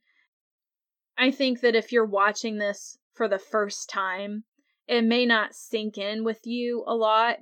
I 1.17 1.31
think 1.31 1.61
that 1.61 1.75
if 1.75 1.91
you're 1.91 2.05
watching 2.05 2.57
this 2.57 2.97
for 3.13 3.27
the 3.27 3.39
first 3.39 3.89
time, 3.89 4.43
it 4.87 5.03
may 5.03 5.25
not 5.25 5.55
sink 5.55 5.97
in 5.97 6.23
with 6.23 6.45
you 6.45 6.83
a 6.87 6.95
lot. 6.95 7.37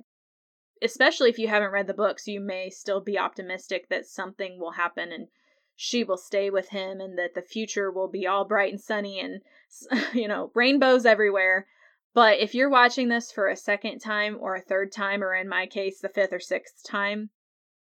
Especially 0.82 1.30
if 1.30 1.38
you 1.38 1.48
haven't 1.48 1.70
read 1.70 1.86
the 1.86 1.94
books, 1.94 2.26
you 2.26 2.40
may 2.40 2.68
still 2.68 3.00
be 3.00 3.18
optimistic 3.18 3.88
that 3.88 4.06
something 4.06 4.58
will 4.58 4.72
happen 4.72 5.12
and 5.12 5.28
she 5.76 6.04
will 6.04 6.16
stay 6.16 6.50
with 6.50 6.68
him 6.68 7.00
and 7.00 7.18
that 7.18 7.34
the 7.34 7.42
future 7.42 7.90
will 7.90 8.08
be 8.08 8.26
all 8.26 8.44
bright 8.44 8.72
and 8.72 8.80
sunny 8.80 9.18
and, 9.20 9.40
you 10.12 10.28
know, 10.28 10.50
rainbows 10.54 11.06
everywhere. 11.06 11.66
But 12.14 12.38
if 12.40 12.54
you're 12.54 12.68
watching 12.68 13.08
this 13.08 13.32
for 13.32 13.48
a 13.48 13.56
second 13.56 14.00
time 14.00 14.36
or 14.38 14.54
a 14.54 14.60
third 14.60 14.92
time, 14.92 15.22
or 15.22 15.34
in 15.34 15.48
my 15.48 15.66
case, 15.66 16.00
the 16.00 16.08
fifth 16.08 16.32
or 16.32 16.40
sixth 16.40 16.84
time, 16.84 17.30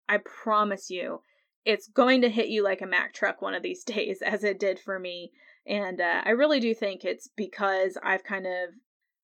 I 0.09 0.19
promise 0.19 0.91
you, 0.91 1.23
it's 1.65 1.89
going 1.89 2.23
to 2.23 2.29
hit 2.29 2.49
you 2.49 2.63
like 2.63 2.81
a 2.81 2.87
Mack 2.87 3.13
truck 3.13 3.41
one 3.41 3.55
of 3.55 3.63
these 3.63 3.85
days, 3.85 4.23
as 4.23 4.45
it 4.45 4.59
did 4.59 4.81
for 4.81 4.99
me. 4.99 5.33
And 5.67 6.01
uh, 6.01 6.23
I 6.25 6.31
really 6.31 6.61
do 6.61 6.75
think 6.75 7.05
it's 7.05 7.29
because 7.37 7.99
I've 8.03 8.25
kind 8.25 8.47
of 8.47 8.71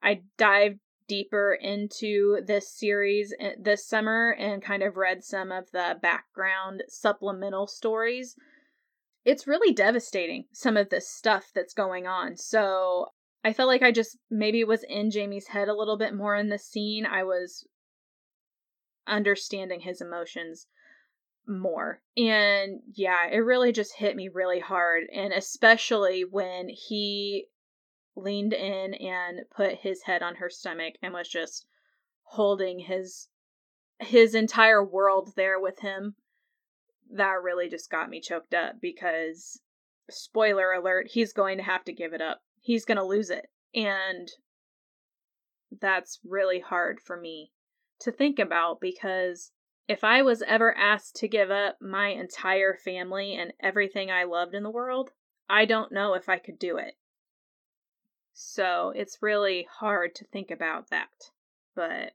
I 0.02 0.22
dived 0.36 0.80
deeper 1.06 1.56
into 1.60 2.40
this 2.46 2.72
series 2.72 3.34
eh, 3.38 3.52
this 3.60 3.86
summer 3.86 4.34
and 4.38 4.62
kind 4.62 4.82
of 4.82 4.96
read 4.96 5.22
some 5.22 5.52
of 5.52 5.70
the 5.72 5.96
background 6.00 6.82
supplemental 6.88 7.66
stories. 7.66 8.34
It's 9.24 9.46
really 9.46 9.72
devastating 9.72 10.46
some 10.52 10.76
of 10.76 10.90
this 10.90 11.08
stuff 11.08 11.50
that's 11.54 11.74
going 11.74 12.06
on. 12.06 12.36
So 12.36 13.08
I 13.44 13.52
felt 13.52 13.68
like 13.68 13.82
I 13.82 13.90
just 13.90 14.18
maybe 14.30 14.62
was 14.64 14.84
in 14.84 15.10
Jamie's 15.10 15.48
head 15.48 15.68
a 15.68 15.74
little 15.74 15.96
bit 15.96 16.14
more 16.14 16.36
in 16.36 16.48
the 16.48 16.58
scene. 16.58 17.06
I 17.06 17.24
was 17.24 17.66
understanding 19.06 19.80
his 19.80 20.00
emotions 20.00 20.66
more. 21.46 22.00
And 22.16 22.80
yeah, 22.94 23.26
it 23.30 23.38
really 23.38 23.72
just 23.72 23.96
hit 23.96 24.14
me 24.14 24.28
really 24.28 24.60
hard. 24.60 25.04
And 25.12 25.32
especially 25.32 26.24
when 26.24 26.68
he 26.68 27.46
leaned 28.14 28.52
in 28.52 28.94
and 28.94 29.40
put 29.54 29.76
his 29.76 30.02
head 30.02 30.22
on 30.22 30.36
her 30.36 30.48
stomach 30.48 30.94
and 31.02 31.12
was 31.12 31.28
just 31.28 31.66
holding 32.22 32.78
his 32.78 33.28
his 33.98 34.34
entire 34.34 34.84
world 34.84 35.32
there 35.36 35.60
with 35.60 35.78
him 35.80 36.16
that 37.12 37.42
really 37.42 37.68
just 37.68 37.90
got 37.90 38.08
me 38.08 38.20
choked 38.20 38.54
up 38.54 38.80
because, 38.80 39.60
spoiler 40.10 40.72
alert, 40.72 41.08
he's 41.10 41.32
going 41.32 41.58
to 41.58 41.64
have 41.64 41.84
to 41.84 41.92
give 41.92 42.12
it 42.12 42.20
up. 42.20 42.40
He's 42.62 42.86
going 42.86 42.96
to 42.96 43.04
lose 43.04 43.28
it. 43.28 43.48
And 43.74 44.30
that's 45.80 46.20
really 46.24 46.60
hard 46.60 47.00
for 47.00 47.18
me 47.18 47.52
to 48.00 48.10
think 48.10 48.38
about 48.38 48.80
because 48.80 49.52
if 49.88 50.04
I 50.04 50.22
was 50.22 50.42
ever 50.42 50.76
asked 50.76 51.16
to 51.16 51.28
give 51.28 51.50
up 51.50 51.76
my 51.80 52.08
entire 52.08 52.74
family 52.74 53.34
and 53.34 53.52
everything 53.60 54.10
I 54.10 54.24
loved 54.24 54.54
in 54.54 54.62
the 54.62 54.70
world, 54.70 55.10
I 55.50 55.64
don't 55.64 55.92
know 55.92 56.14
if 56.14 56.28
I 56.28 56.38
could 56.38 56.58
do 56.58 56.78
it. 56.78 56.94
So 58.32 58.92
it's 58.94 59.18
really 59.20 59.66
hard 59.78 60.14
to 60.16 60.24
think 60.24 60.50
about 60.50 60.88
that. 60.90 61.30
But 61.74 62.12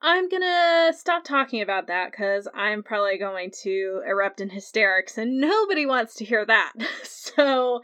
I'm 0.00 0.28
gonna 0.28 0.92
stop 0.96 1.22
talking 1.22 1.60
about 1.60 1.86
that 1.86 2.10
because 2.10 2.48
I'm 2.52 2.82
probably 2.82 3.18
going 3.18 3.52
to 3.62 4.02
erupt 4.04 4.40
in 4.40 4.50
hysterics 4.50 5.16
and 5.16 5.40
nobody 5.40 5.86
wants 5.86 6.14
to 6.16 6.24
hear 6.24 6.44
that. 6.44 6.72
so 7.04 7.82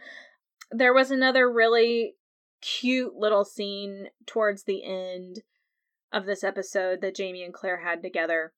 there 0.71 0.95
was 0.95 1.11
another 1.11 1.51
really 1.51 2.15
cute 2.61 3.15
little 3.15 3.45
scene 3.45 4.09
towards 4.27 4.65
the 4.65 4.85
end 4.85 5.43
of 6.13 6.27
this 6.27 6.43
episode 6.43 7.01
that 7.01 7.15
Jamie 7.15 7.45
and 7.45 7.55
Claire 7.55 7.83
had 7.85 8.03
together 8.03 8.53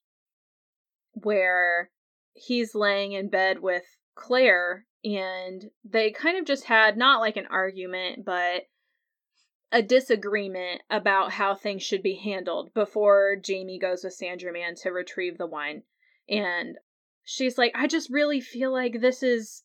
where 1.12 1.90
he's 2.33 2.75
laying 2.75 3.12
in 3.12 3.29
bed 3.29 3.61
with 3.61 3.85
Claire 4.14 4.87
and 5.05 5.70
they 5.85 6.11
kind 6.11 6.38
of 6.38 6.44
just 6.44 6.64
had 6.64 6.96
not 6.96 7.20
like 7.20 7.37
an 7.37 7.46
argument, 7.51 8.25
but 8.25 8.64
a 9.73 9.83
disagreement 9.83 10.83
about 10.90 11.33
how 11.33 11.55
things 11.55 11.83
should 11.83 12.03
be 12.03 12.16
handled 12.16 12.75
before 12.75 13.37
Jamie 13.37 13.79
goes 13.79 14.05
with 14.05 14.12
Saint 14.12 14.40
Germain 14.40 14.75
to 14.83 14.90
retrieve 14.90 15.38
the 15.38 15.46
wine. 15.46 15.83
And 16.29 16.77
she's 17.25 17.57
like, 17.57 17.73
I 17.75 17.87
just 17.87 18.11
really 18.11 18.40
feel 18.40 18.73
like 18.73 19.01
this 19.01 19.23
is 19.23 19.62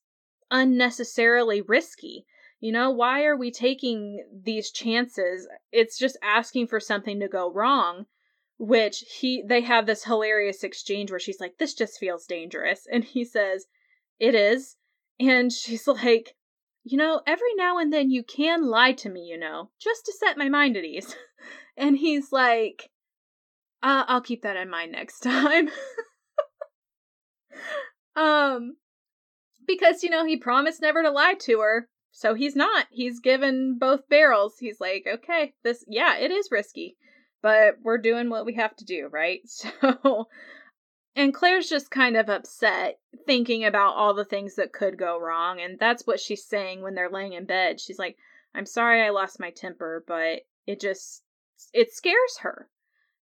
unnecessarily 0.51 1.61
risky. 1.61 2.25
You 2.65 2.71
know, 2.71 2.89
why 2.89 3.25
are 3.25 3.37
we 3.37 3.51
taking 3.51 4.25
these 4.33 4.71
chances? 4.71 5.47
It's 5.71 5.99
just 5.99 6.17
asking 6.23 6.65
for 6.65 6.79
something 6.79 7.19
to 7.19 7.27
go 7.27 7.51
wrong. 7.53 8.07
Which 8.57 9.03
he 9.19 9.43
they 9.45 9.61
have 9.61 9.85
this 9.85 10.05
hilarious 10.05 10.63
exchange 10.63 11.11
where 11.11 11.19
she's 11.19 11.39
like, 11.39 11.59
This 11.59 11.75
just 11.75 11.99
feels 11.99 12.25
dangerous. 12.25 12.87
And 12.91 13.03
he 13.03 13.23
says, 13.23 13.67
It 14.19 14.33
is. 14.33 14.77
And 15.19 15.53
she's 15.53 15.87
like, 16.05 16.33
You 16.83 16.97
know, 16.97 17.21
every 17.27 17.53
now 17.53 17.77
and 17.77 17.93
then 17.93 18.09
you 18.09 18.23
can 18.23 18.65
lie 18.65 18.93
to 18.93 19.09
me, 19.09 19.21
you 19.21 19.37
know, 19.37 19.69
just 19.79 20.03
to 20.07 20.13
set 20.13 20.35
my 20.35 20.49
mind 20.49 20.75
at 20.75 20.85
ease. 20.85 21.15
and 21.77 21.95
he's 21.95 22.31
like, 22.31 22.89
uh, 23.83 24.05
I'll 24.07 24.21
keep 24.21 24.41
that 24.41 24.57
in 24.57 24.71
mind 24.71 24.91
next 24.91 25.19
time. 25.19 25.69
um, 28.15 28.77
because, 29.67 30.01
you 30.01 30.09
know, 30.09 30.25
he 30.25 30.35
promised 30.35 30.81
never 30.81 31.03
to 31.03 31.11
lie 31.11 31.35
to 31.41 31.59
her. 31.59 31.89
So 32.17 32.33
he's 32.33 32.55
not. 32.55 32.87
He's 32.91 33.19
given 33.19 33.77
both 33.77 34.07
barrels. 34.07 34.55
He's 34.57 34.79
like, 34.79 35.05
okay, 35.05 35.53
this, 35.63 35.83
yeah, 35.85 36.15
it 36.15 36.31
is 36.31 36.47
risky, 36.49 36.95
but 37.41 37.75
we're 37.83 37.97
doing 37.97 38.29
what 38.29 38.45
we 38.45 38.53
have 38.53 38.73
to 38.77 38.85
do, 38.85 39.09
right? 39.11 39.41
So, 39.49 40.29
and 41.13 41.33
Claire's 41.33 41.67
just 41.67 41.91
kind 41.91 42.15
of 42.15 42.29
upset 42.29 42.99
thinking 43.25 43.65
about 43.65 43.95
all 43.95 44.13
the 44.13 44.23
things 44.23 44.55
that 44.55 44.71
could 44.71 44.97
go 44.97 45.19
wrong. 45.19 45.59
And 45.59 45.77
that's 45.77 46.07
what 46.07 46.21
she's 46.21 46.45
saying 46.45 46.81
when 46.81 46.95
they're 46.95 47.09
laying 47.09 47.33
in 47.33 47.45
bed. 47.45 47.81
She's 47.81 47.99
like, 47.99 48.15
I'm 48.53 48.65
sorry 48.65 49.01
I 49.01 49.09
lost 49.09 49.37
my 49.37 49.49
temper, 49.49 50.01
but 50.07 50.43
it 50.65 50.79
just, 50.79 51.21
it 51.73 51.93
scares 51.93 52.37
her 52.41 52.69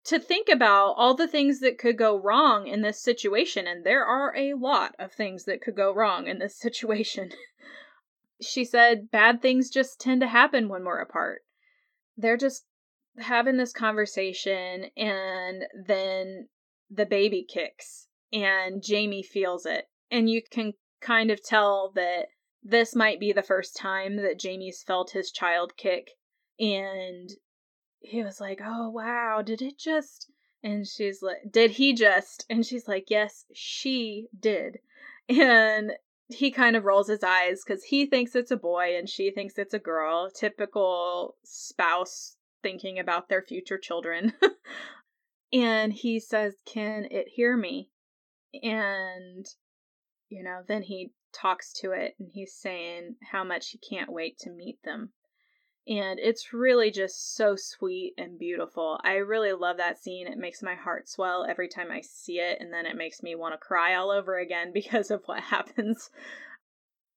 to 0.04 0.18
think 0.18 0.48
about 0.48 0.94
all 0.96 1.12
the 1.12 1.28
things 1.28 1.60
that 1.60 1.78
could 1.78 1.98
go 1.98 2.18
wrong 2.18 2.66
in 2.66 2.80
this 2.80 3.02
situation. 3.02 3.66
And 3.66 3.84
there 3.84 4.04
are 4.04 4.34
a 4.34 4.54
lot 4.54 4.94
of 4.98 5.12
things 5.12 5.44
that 5.44 5.60
could 5.60 5.76
go 5.76 5.92
wrong 5.92 6.26
in 6.26 6.38
this 6.38 6.56
situation 6.58 7.32
she 8.40 8.64
said 8.64 9.10
bad 9.10 9.42
things 9.42 9.70
just 9.70 10.00
tend 10.00 10.20
to 10.20 10.28
happen 10.28 10.68
when 10.68 10.84
we're 10.84 11.00
apart. 11.00 11.42
They're 12.16 12.36
just 12.36 12.64
having 13.18 13.56
this 13.56 13.72
conversation, 13.72 14.86
and 14.96 15.64
then 15.86 16.48
the 16.90 17.06
baby 17.06 17.44
kicks, 17.48 18.08
and 18.32 18.82
Jamie 18.82 19.22
feels 19.22 19.66
it. 19.66 19.86
And 20.10 20.30
you 20.30 20.42
can 20.42 20.74
kind 21.00 21.30
of 21.30 21.42
tell 21.42 21.92
that 21.94 22.26
this 22.62 22.94
might 22.94 23.20
be 23.20 23.32
the 23.32 23.42
first 23.42 23.76
time 23.76 24.16
that 24.16 24.38
Jamie's 24.38 24.82
felt 24.82 25.10
his 25.12 25.30
child 25.30 25.76
kick. 25.76 26.10
And 26.58 27.30
he 28.00 28.22
was 28.22 28.40
like, 28.40 28.60
Oh, 28.64 28.90
wow, 28.90 29.42
did 29.42 29.62
it 29.62 29.78
just. 29.78 30.30
And 30.62 30.86
she's 30.86 31.22
like, 31.22 31.38
Did 31.50 31.72
he 31.72 31.92
just? 31.92 32.44
And 32.50 32.64
she's 32.66 32.88
like, 32.88 33.10
Yes, 33.10 33.44
she 33.52 34.28
did. 34.38 34.78
And 35.28 35.92
he 36.28 36.50
kind 36.50 36.76
of 36.76 36.84
rolls 36.84 37.08
his 37.08 37.24
eyes 37.24 37.62
because 37.64 37.84
he 37.84 38.06
thinks 38.06 38.34
it's 38.34 38.50
a 38.50 38.56
boy 38.56 38.96
and 38.96 39.08
she 39.08 39.30
thinks 39.30 39.56
it's 39.56 39.74
a 39.74 39.78
girl. 39.78 40.30
Typical 40.30 41.36
spouse 41.44 42.36
thinking 42.62 42.98
about 42.98 43.28
their 43.28 43.42
future 43.42 43.78
children. 43.78 44.32
and 45.52 45.92
he 45.92 46.20
says, 46.20 46.56
Can 46.66 47.06
it 47.10 47.28
hear 47.28 47.56
me? 47.56 47.90
And, 48.62 49.46
you 50.28 50.42
know, 50.42 50.62
then 50.66 50.82
he 50.82 51.12
talks 51.32 51.72
to 51.74 51.92
it 51.92 52.14
and 52.18 52.28
he's 52.32 52.54
saying 52.54 53.16
how 53.30 53.44
much 53.44 53.70
he 53.70 53.78
can't 53.78 54.12
wait 54.12 54.38
to 54.38 54.50
meet 54.50 54.82
them 54.82 55.12
and 55.88 56.18
it's 56.18 56.52
really 56.52 56.90
just 56.90 57.34
so 57.34 57.56
sweet 57.56 58.12
and 58.18 58.38
beautiful. 58.38 59.00
I 59.02 59.14
really 59.14 59.52
love 59.52 59.78
that 59.78 59.98
scene. 59.98 60.26
It 60.26 60.36
makes 60.36 60.62
my 60.62 60.74
heart 60.74 61.08
swell 61.08 61.46
every 61.48 61.68
time 61.68 61.90
I 61.90 62.02
see 62.02 62.40
it, 62.40 62.58
and 62.60 62.72
then 62.72 62.84
it 62.84 62.96
makes 62.96 63.22
me 63.22 63.34
want 63.34 63.54
to 63.54 63.58
cry 63.58 63.94
all 63.94 64.10
over 64.10 64.38
again 64.38 64.70
because 64.74 65.10
of 65.10 65.22
what 65.24 65.40
happens. 65.40 66.10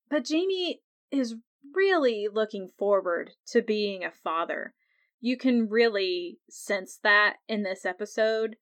But 0.08 0.24
Jamie 0.24 0.80
is 1.10 1.36
really 1.74 2.28
looking 2.32 2.70
forward 2.78 3.32
to 3.48 3.60
being 3.60 4.04
a 4.04 4.10
father. 4.10 4.74
You 5.20 5.36
can 5.36 5.68
really 5.68 6.38
sense 6.48 6.98
that 7.02 7.36
in 7.48 7.62
this 7.62 7.84
episode 7.84 8.56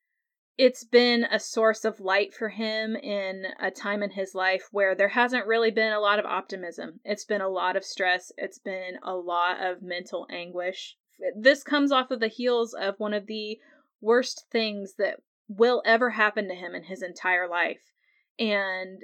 it's 0.60 0.84
been 0.84 1.24
a 1.24 1.40
source 1.40 1.86
of 1.86 2.00
light 2.00 2.34
for 2.34 2.50
him 2.50 2.94
in 2.94 3.46
a 3.60 3.70
time 3.70 4.02
in 4.02 4.10
his 4.10 4.34
life 4.34 4.68
where 4.72 4.94
there 4.94 5.08
hasn't 5.08 5.46
really 5.46 5.70
been 5.70 5.94
a 5.94 5.98
lot 6.00 6.18
of 6.18 6.26
optimism. 6.26 7.00
It's 7.02 7.24
been 7.24 7.40
a 7.40 7.48
lot 7.48 7.76
of 7.76 7.84
stress, 7.84 8.30
it's 8.36 8.58
been 8.58 8.98
a 9.02 9.14
lot 9.14 9.58
of 9.58 9.80
mental 9.80 10.26
anguish. 10.28 10.98
This 11.34 11.62
comes 11.62 11.90
off 11.90 12.10
of 12.10 12.20
the 12.20 12.28
heels 12.28 12.74
of 12.74 12.96
one 12.98 13.14
of 13.14 13.26
the 13.26 13.58
worst 14.02 14.44
things 14.52 14.96
that 14.98 15.22
will 15.48 15.80
ever 15.86 16.10
happen 16.10 16.46
to 16.48 16.54
him 16.54 16.74
in 16.74 16.82
his 16.82 17.02
entire 17.02 17.48
life. 17.48 17.94
And 18.38 19.00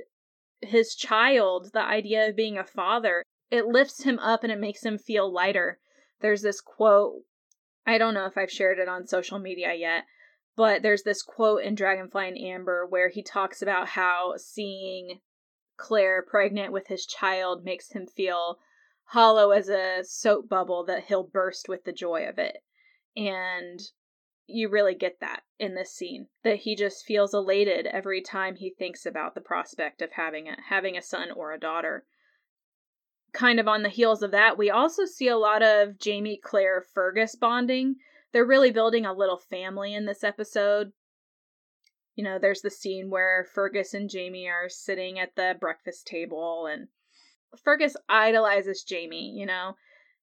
his 0.60 0.94
child, 0.94 1.70
the 1.72 1.80
idea 1.80 2.28
of 2.28 2.36
being 2.36 2.58
a 2.58 2.64
father, 2.64 3.22
it 3.50 3.64
lifts 3.64 4.02
him 4.02 4.18
up 4.18 4.42
and 4.42 4.52
it 4.52 4.60
makes 4.60 4.84
him 4.84 4.98
feel 4.98 5.32
lighter. 5.32 5.78
There's 6.20 6.42
this 6.42 6.60
quote, 6.60 7.22
I 7.86 7.96
don't 7.96 8.12
know 8.12 8.26
if 8.26 8.36
I've 8.36 8.52
shared 8.52 8.78
it 8.78 8.88
on 8.88 9.06
social 9.06 9.38
media 9.38 9.72
yet, 9.72 10.04
but 10.56 10.82
there's 10.82 11.02
this 11.02 11.22
quote 11.22 11.62
in 11.62 11.74
Dragonfly 11.74 12.28
in 12.28 12.36
Amber 12.36 12.86
where 12.86 13.10
he 13.10 13.22
talks 13.22 13.60
about 13.60 13.88
how 13.88 14.34
seeing 14.38 15.20
Claire 15.76 16.22
pregnant 16.22 16.72
with 16.72 16.86
his 16.88 17.04
child 17.04 17.64
makes 17.64 17.92
him 17.92 18.06
feel 18.06 18.58
hollow 19.10 19.50
as 19.50 19.68
a 19.68 20.02
soap 20.02 20.48
bubble 20.48 20.84
that 20.84 21.04
he'll 21.04 21.22
burst 21.22 21.68
with 21.68 21.84
the 21.84 21.92
joy 21.92 22.26
of 22.26 22.38
it. 22.38 22.56
And 23.14 23.80
you 24.46 24.68
really 24.68 24.94
get 24.94 25.20
that 25.20 25.42
in 25.58 25.74
this 25.74 25.92
scene 25.92 26.28
that 26.44 26.58
he 26.58 26.74
just 26.74 27.04
feels 27.04 27.34
elated 27.34 27.86
every 27.86 28.22
time 28.22 28.56
he 28.56 28.70
thinks 28.70 29.04
about 29.04 29.34
the 29.34 29.40
prospect 29.40 30.00
of 30.00 30.12
having 30.12 30.48
a 30.48 30.56
having 30.68 30.96
a 30.96 31.02
son 31.02 31.30
or 31.30 31.52
a 31.52 31.60
daughter. 31.60 32.06
Kind 33.32 33.60
of 33.60 33.68
on 33.68 33.82
the 33.82 33.88
heels 33.88 34.22
of 34.22 34.30
that, 34.30 34.56
we 34.56 34.70
also 34.70 35.04
see 35.04 35.28
a 35.28 35.36
lot 35.36 35.62
of 35.62 35.98
Jamie 35.98 36.40
Claire 36.42 36.80
Fergus 36.80 37.34
bonding 37.34 37.96
they're 38.36 38.44
really 38.44 38.70
building 38.70 39.06
a 39.06 39.14
little 39.14 39.38
family 39.38 39.94
in 39.94 40.04
this 40.04 40.22
episode. 40.22 40.92
You 42.16 42.22
know, 42.22 42.38
there's 42.38 42.60
the 42.60 42.68
scene 42.68 43.08
where 43.08 43.46
Fergus 43.54 43.94
and 43.94 44.10
Jamie 44.10 44.46
are 44.46 44.68
sitting 44.68 45.18
at 45.18 45.34
the 45.36 45.54
breakfast 45.58 46.06
table, 46.06 46.68
and 46.70 46.88
Fergus 47.64 47.96
idolizes 48.10 48.84
Jamie, 48.86 49.34
you 49.34 49.46
know. 49.46 49.76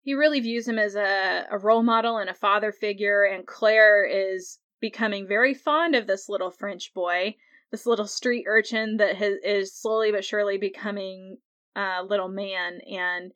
He 0.04 0.13
really 0.13 0.41
views 0.41 0.67
him 0.67 0.78
as 0.78 0.93
a, 0.93 1.47
a 1.49 1.58
role 1.58 1.82
model 1.82 2.17
and 2.17 2.30
a 2.30 2.36
father 2.36 2.71
figure, 2.71 3.23
and 3.23 3.47
Claire 3.47 4.06
is 4.06 4.60
becoming 4.80 5.28
very 5.28 5.56
fond 5.56 5.95
of 5.95 6.06
this 6.06 6.30
little 6.30 6.52
French 6.52 6.93
boy, 6.93 7.36
this 7.71 7.88
little 7.88 8.06
street 8.06 8.45
urchin 8.47 8.97
that 8.97 9.15
has, 9.15 9.38
is 9.43 9.76
slowly 9.76 10.12
but 10.12 10.23
surely 10.23 10.60
becoming 10.60 11.38
a 11.76 12.04
little 12.08 12.30
man. 12.30 12.80
And, 12.82 13.32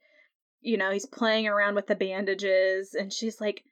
you 0.61 0.77
know, 0.77 0.91
he's 0.91 1.07
playing 1.07 1.47
around 1.47 1.73
with 1.73 1.87
the 1.87 1.95
bandages, 1.95 2.93
and 2.93 3.11
she's 3.11 3.41
like, 3.41 3.63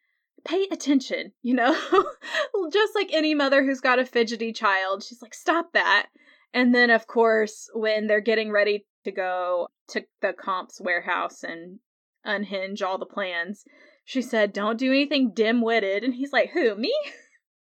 pay 0.43 0.67
attention, 0.71 1.31
you 1.41 1.53
know? 1.53 1.73
Just 2.71 2.95
like 2.95 3.09
any 3.11 3.33
mother 3.33 3.63
who's 3.63 3.81
got 3.81 3.99
a 3.99 4.05
fidgety 4.05 4.53
child, 4.53 5.03
she's 5.03 5.21
like, 5.21 5.33
stop 5.33 5.73
that. 5.73 6.07
And 6.53 6.73
then, 6.73 6.89
of 6.89 7.07
course, 7.07 7.69
when 7.73 8.07
they're 8.07 8.21
getting 8.21 8.51
ready 8.51 8.85
to 9.03 9.11
go 9.11 9.67
to 9.89 10.05
the 10.21 10.33
Comte's 10.33 10.79
warehouse 10.79 11.43
and 11.43 11.79
unhinge 12.23 12.81
all 12.81 12.97
the 12.97 13.05
plans, 13.05 13.63
she 14.03 14.21
said, 14.21 14.53
don't 14.53 14.79
do 14.79 14.91
anything 14.91 15.33
dim 15.33 15.61
witted. 15.61 16.03
And 16.03 16.13
he's 16.13 16.31
like, 16.31 16.51
who, 16.51 16.75
me? 16.75 16.93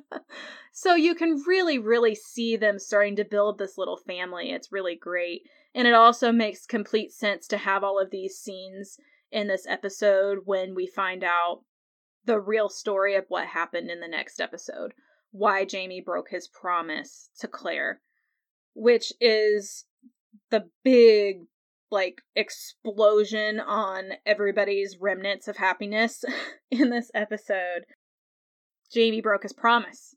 so 0.72 0.96
you 0.96 1.16
can 1.16 1.44
really, 1.46 1.78
really 1.78 2.16
see 2.16 2.56
them 2.56 2.80
starting 2.80 3.16
to 3.18 3.26
build 3.26 3.58
this 3.58 3.78
little 3.78 3.98
family. 3.98 4.52
It's 4.52 4.72
really 4.72 4.96
great. 4.96 5.42
And 5.76 5.88
it 5.88 5.94
also 5.94 6.32
makes 6.32 6.66
complete 6.66 7.12
sense 7.12 7.48
to 7.48 7.58
have 7.58 7.84
all 7.84 8.00
of 8.00 8.12
these 8.12 8.38
scenes 8.38 8.98
in 9.32 9.48
this 9.48 9.66
episode 9.68 10.40
when 10.46 10.76
we 10.76 10.88
find 10.88 11.24
out 11.24 11.62
the 12.26 12.40
real 12.40 12.70
story 12.70 13.16
of 13.16 13.26
what 13.28 13.48
happened 13.48 13.90
in 13.90 14.00
the 14.00 14.08
next 14.08 14.40
episode. 14.40 14.94
Why 15.32 15.66
Jamie 15.66 16.02
broke 16.02 16.30
his 16.30 16.48
promise 16.48 17.30
to 17.40 17.48
Claire, 17.48 18.02
which 18.74 19.12
is 19.20 19.86
the 20.50 20.70
big 20.84 21.42
like 21.92 22.22
explosion 22.36 23.60
on 23.60 24.14
everybody's 24.26 24.98
remnants 25.00 25.48
of 25.48 25.58
happiness 25.58 26.26
in 26.72 26.90
this 26.90 27.12
episode. 27.14 27.86
Jamie 28.92 29.22
broke 29.22 29.44
his 29.44 29.54
promise. 29.54 30.16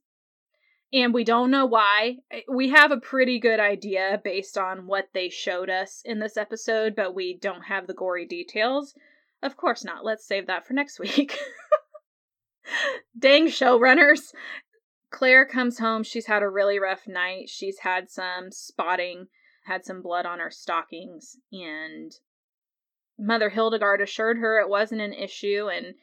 And 0.92 1.12
we 1.12 1.24
don't 1.24 1.50
know 1.50 1.66
why. 1.66 2.18
We 2.48 2.70
have 2.70 2.92
a 2.92 3.00
pretty 3.00 3.38
good 3.38 3.60
idea 3.60 4.20
based 4.22 4.56
on 4.56 4.86
what 4.86 5.08
they 5.12 5.28
showed 5.28 5.68
us 5.68 6.00
in 6.04 6.20
this 6.20 6.36
episode, 6.36 6.94
but 6.94 7.14
we 7.14 7.36
don't 7.36 7.62
have 7.62 7.86
the 7.86 7.94
gory 7.94 8.24
details. 8.24 8.94
Of 9.42 9.56
course 9.56 9.84
not. 9.84 10.04
Let's 10.04 10.26
save 10.26 10.46
that 10.46 10.66
for 10.66 10.72
next 10.72 10.98
week. 11.00 11.38
Dang 13.18 13.46
showrunners. 13.46 14.32
Claire 15.10 15.46
comes 15.46 15.78
home. 15.78 16.02
She's 16.02 16.26
had 16.26 16.42
a 16.42 16.48
really 16.48 16.78
rough 16.78 17.06
night. 17.06 17.48
She's 17.48 17.80
had 17.80 18.10
some 18.10 18.50
spotting 18.50 19.28
had 19.66 19.84
some 19.84 20.00
blood 20.00 20.26
on 20.26 20.38
her 20.38 20.50
stockings, 20.50 21.36
and 21.52 22.12
Mother 23.18 23.50
Hildegard 23.50 24.00
assured 24.00 24.38
her 24.38 24.60
it 24.60 24.68
wasn't 24.68 25.00
an 25.00 25.12
issue, 25.12 25.68
and 25.68 25.94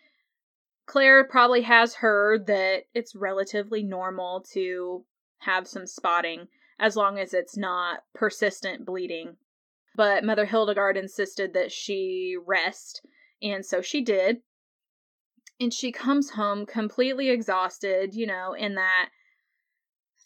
Claire 0.85 1.23
probably 1.23 1.61
has 1.61 1.95
heard 1.95 2.45
that 2.47 2.83
it's 2.93 3.15
relatively 3.15 3.81
normal 3.81 4.41
to 4.53 5.05
have 5.39 5.67
some 5.67 5.87
spotting 5.87 6.47
as 6.77 6.97
long 6.97 7.17
as 7.17 7.33
it's 7.33 7.55
not 7.55 8.03
persistent 8.13 8.85
bleeding. 8.85 9.37
But 9.95 10.23
Mother 10.23 10.45
Hildegard 10.45 10.97
insisted 10.97 11.53
that 11.53 11.71
she 11.71 12.35
rest, 12.45 13.05
and 13.41 13.65
so 13.65 13.81
she 13.81 14.01
did. 14.01 14.41
And 15.63 15.73
she 15.73 15.93
comes 15.93 16.31
home 16.31 16.65
completely 16.65 17.29
exhausted, 17.29 18.15
you 18.15 18.27
know, 18.27 18.51
in 18.51 18.75
that 18.75 19.11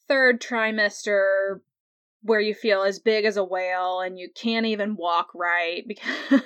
third 0.08 0.42
trimester 0.42 1.60
where 2.24 2.40
you 2.40 2.56
feel 2.56 2.82
as 2.82 2.98
big 2.98 3.24
as 3.24 3.38
a 3.38 3.44
whale 3.44 4.00
and 4.00 4.18
you 4.18 4.32
can't 4.34 4.66
even 4.66 4.96
walk 4.96 5.28
right 5.36 5.84
because 5.88 6.42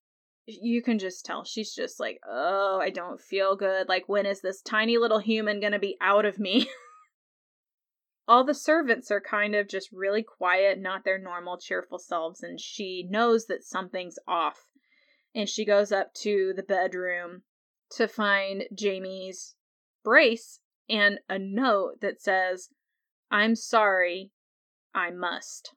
you 0.46 0.80
can 0.80 1.00
just 1.00 1.26
tell 1.26 1.42
she's 1.42 1.74
just 1.74 1.98
like, 1.98 2.20
oh, 2.24 2.78
I 2.80 2.90
don't 2.90 3.20
feel 3.20 3.56
good. 3.56 3.88
Like, 3.88 4.08
when 4.08 4.26
is 4.26 4.42
this 4.42 4.62
tiny 4.62 4.96
little 4.96 5.18
human 5.18 5.58
gonna 5.58 5.80
be 5.80 5.96
out 6.00 6.24
of 6.24 6.38
me? 6.38 6.70
All 8.28 8.44
the 8.44 8.54
servants 8.54 9.10
are 9.10 9.20
kind 9.20 9.56
of 9.56 9.66
just 9.66 9.90
really 9.90 10.22
quiet, 10.22 10.78
not 10.78 11.04
their 11.04 11.18
normal 11.18 11.58
cheerful 11.58 11.98
selves, 11.98 12.44
and 12.44 12.60
she 12.60 13.08
knows 13.10 13.46
that 13.46 13.64
something's 13.64 14.20
off. 14.28 14.68
And 15.34 15.48
she 15.48 15.64
goes 15.64 15.90
up 15.90 16.14
to 16.22 16.52
the 16.54 16.62
bedroom 16.62 17.42
to 17.92 18.08
find 18.08 18.64
Jamie's 18.74 19.54
brace 20.04 20.60
and 20.88 21.18
a 21.28 21.38
note 21.38 22.00
that 22.00 22.20
says, 22.20 22.70
I'm 23.30 23.56
sorry, 23.56 24.30
I 24.94 25.10
must. 25.10 25.74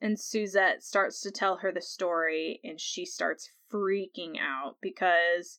And 0.00 0.18
Suzette 0.18 0.82
starts 0.82 1.20
to 1.22 1.30
tell 1.30 1.58
her 1.58 1.72
the 1.72 1.80
story, 1.80 2.60
and 2.64 2.80
she 2.80 3.06
starts 3.06 3.50
freaking 3.72 4.34
out 4.40 4.76
because, 4.82 5.58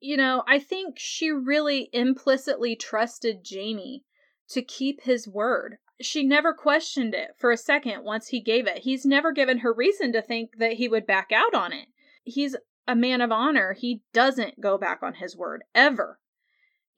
you 0.00 0.16
know, 0.16 0.44
I 0.46 0.58
think 0.58 0.98
she 0.98 1.30
really 1.30 1.88
implicitly 1.92 2.76
trusted 2.76 3.44
Jamie 3.44 4.04
to 4.50 4.62
keep 4.62 5.02
his 5.02 5.26
word. 5.26 5.78
She 6.00 6.22
never 6.22 6.52
questioned 6.52 7.14
it 7.14 7.30
for 7.38 7.50
a 7.50 7.56
second 7.56 8.04
once 8.04 8.28
he 8.28 8.40
gave 8.40 8.66
it. 8.66 8.78
He's 8.78 9.06
never 9.06 9.32
given 9.32 9.58
her 9.58 9.72
reason 9.72 10.12
to 10.12 10.22
think 10.22 10.58
that 10.58 10.74
he 10.74 10.88
would 10.88 11.06
back 11.06 11.32
out 11.32 11.54
on 11.54 11.72
it. 11.72 11.88
He's 12.22 12.54
a 12.86 12.96
man 12.96 13.20
of 13.20 13.32
honor. 13.32 13.72
He 13.72 14.02
doesn't 14.12 14.60
go 14.60 14.78
back 14.78 15.02
on 15.02 15.14
his 15.14 15.36
word 15.36 15.64
ever. 15.74 16.18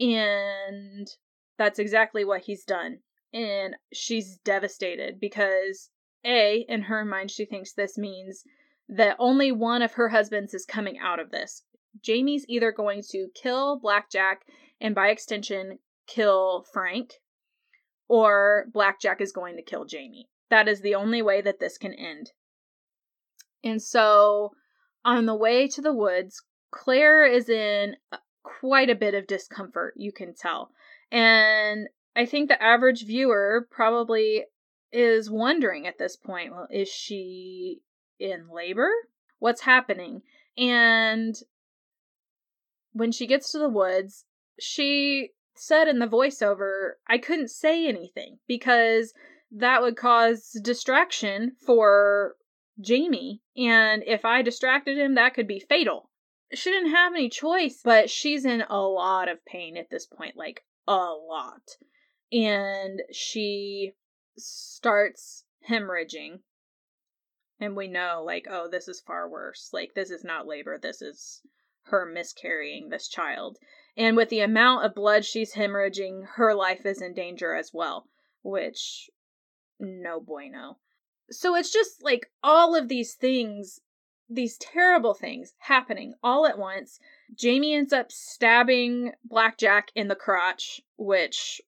And 0.01 1.09
that's 1.59 1.79
exactly 1.79 2.25
what 2.25 2.43
he's 2.43 2.65
done 2.65 2.99
and 3.33 3.77
she's 3.93 4.39
devastated 4.39 5.21
because 5.21 5.91
a 6.25 6.65
in 6.69 6.83
her 6.83 7.05
mind 7.05 7.31
she 7.31 7.45
thinks 7.45 7.73
this 7.73 7.99
means 7.99 8.43
that 8.89 9.17
only 9.19 9.53
one 9.53 9.83
of 9.83 9.93
her 9.93 10.09
husbands 10.09 10.55
is 10.55 10.65
coming 10.65 10.99
out 10.99 11.21
of 11.21 11.31
this 11.31 11.65
jamie's 12.01 12.47
either 12.49 12.73
going 12.73 13.03
to 13.11 13.29
kill 13.35 13.79
Black 13.79 14.11
Jack 14.11 14.43
and 14.81 14.95
by 14.95 15.09
extension 15.09 15.79
kill 16.07 16.65
frank 16.73 17.15
or 18.09 18.67
Black 18.73 19.01
Jack 19.01 19.21
is 19.21 19.33
going 19.33 19.57
to 19.57 19.63
kill 19.63 19.85
jamie 19.85 20.29
that 20.49 20.69
is 20.69 20.81
the 20.81 20.95
only 20.95 21.21
way 21.21 21.41
that 21.43 21.61
this 21.61 21.77
can 21.77 21.93
end 21.93 22.31
and 23.63 23.83
so 23.83 24.53
on 25.17 25.27
the 25.27 25.35
way 25.35 25.67
to 25.67 25.81
the 25.81 25.93
woods 25.93 26.43
claire 26.71 27.25
is 27.25 27.49
in 27.49 27.97
uh, 28.13 28.17
quite 28.43 28.91
a 28.91 28.95
bit 28.95 29.15
of 29.15 29.27
discomfort 29.27 29.95
you 29.97 30.13
can 30.13 30.35
tell 30.35 30.71
and 31.11 31.89
I 32.15 32.27
think 32.27 32.49
the 32.49 32.63
average 32.63 33.07
viewer 33.07 33.69
probably 33.71 34.45
is 34.93 35.31
wondering 35.31 35.87
at 35.87 35.99
this 35.99 36.17
point 36.17 36.53
well, 36.53 36.67
is 36.71 36.89
she 36.89 37.81
in 38.19 38.49
labor? 38.51 38.91
What's 39.39 39.61
happening? 39.61 40.23
And 40.57 41.37
when 42.93 43.13
she 43.13 43.27
gets 43.27 43.53
to 43.53 43.59
the 43.59 43.69
woods, 43.69 44.25
she 44.59 45.31
said 45.55 45.87
in 45.87 46.01
the 46.01 46.07
voiceover, 46.07 46.93
I 47.07 47.19
couldn't 47.19 47.51
say 47.51 47.87
anything 47.87 48.39
because 48.49 49.15
that 49.53 49.83
would 49.83 49.97
cause 49.97 50.59
distraction 50.63 51.53
for 51.65 52.35
Jamie. 52.81 53.43
And 53.57 54.03
if 54.07 54.25
I 54.25 54.43
distracted 54.43 54.97
him, 54.97 55.15
that 55.15 55.35
could 55.35 55.47
be 55.47 55.61
fatal. 55.61 56.11
She 56.53 56.71
didn't 56.71 56.91
have 56.91 57.13
any 57.13 57.29
choice, 57.29 57.81
but 57.85 58.09
she's 58.09 58.45
in 58.45 58.63
a 58.63 58.81
lot 58.81 59.29
of 59.29 59.45
pain 59.45 59.77
at 59.77 59.91
this 59.91 60.07
point 60.07 60.37
like, 60.37 60.65
a 60.87 61.13
lot. 61.13 61.77
And 62.33 63.03
she 63.13 63.93
starts 64.37 65.45
hemorrhaging. 65.69 66.41
And 67.61 67.77
we 67.77 67.89
know 67.89 68.23
like 68.25 68.47
oh 68.49 68.69
this 68.71 68.89
is 68.89 69.01
far 69.01 69.29
worse. 69.29 69.71
Like 69.73 69.95
this 69.95 70.11
is 70.11 70.25
not 70.25 70.47
labor. 70.47 70.79
This 70.79 71.03
is 71.03 71.43
her 71.85 72.07
miscarrying 72.07 72.89
this 72.89 73.09
child. 73.09 73.59
And 73.97 74.17
with 74.17 74.29
the 74.29 74.41
amount 74.41 74.85
of 74.85 74.95
blood 74.95 75.25
she's 75.25 75.55
hemorrhaging 75.55 76.27
her 76.37 76.55
life 76.55 76.87
is 76.87 77.03
in 77.03 77.15
danger 77.15 77.55
as 77.55 77.73
well 77.75 78.09
which 78.43 79.11
no 79.81 80.21
bueno 80.21 80.79
so 81.31 81.55
it's 81.55 81.73
just 81.73 82.03
like 82.03 82.31
all 82.43 82.75
of 82.75 82.89
these 82.89 83.15
things 83.15 83.81
these 84.31 84.59
terrible 84.59 85.15
things 85.15 85.55
happening 85.59 86.15
all 86.23 86.47
at 86.47 86.59
once 86.59 87.01
jamie 87.35 87.75
ends 87.75 87.93
up 87.93 88.13
stabbing 88.13 89.13
Black 89.25 89.57
Jack 89.57 89.91
in 89.95 90.09
the 90.09 90.15
crotch 90.15 90.83
which 90.97 91.63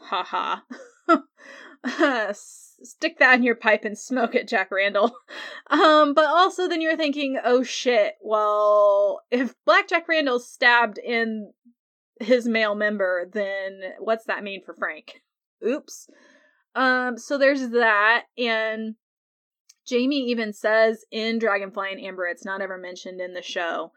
haha. 0.00 0.60
Stick 2.32 3.18
that 3.18 3.34
in 3.34 3.42
your 3.42 3.54
pipe 3.54 3.84
and 3.84 3.98
smoke 3.98 4.34
it, 4.34 4.48
Jack 4.48 4.70
Randall. 4.70 5.16
Um, 5.70 6.14
but 6.14 6.24
also 6.24 6.66
then 6.66 6.80
you're 6.80 6.96
thinking, 6.96 7.38
oh 7.44 7.62
shit, 7.62 8.14
well, 8.22 9.20
if 9.30 9.54
Black 9.66 9.86
Jack 9.86 10.08
Randall's 10.08 10.48
stabbed 10.48 10.96
in 10.96 11.52
his 12.18 12.48
male 12.48 12.74
member, 12.74 13.28
then 13.30 13.82
what's 13.98 14.24
that 14.24 14.42
mean 14.42 14.62
for 14.64 14.72
Frank? 14.72 15.20
Oops. 15.62 16.08
Um, 16.78 17.18
so 17.18 17.38
there's 17.38 17.70
that, 17.70 18.26
and 18.38 18.94
Jamie 19.84 20.30
even 20.30 20.52
says 20.52 21.04
in 21.10 21.40
Dragonfly 21.40 21.90
in 21.90 21.98
Amber, 21.98 22.28
it's 22.28 22.44
not 22.44 22.60
ever 22.60 22.78
mentioned 22.78 23.20
in 23.20 23.34
the 23.34 23.42
show. 23.42 23.90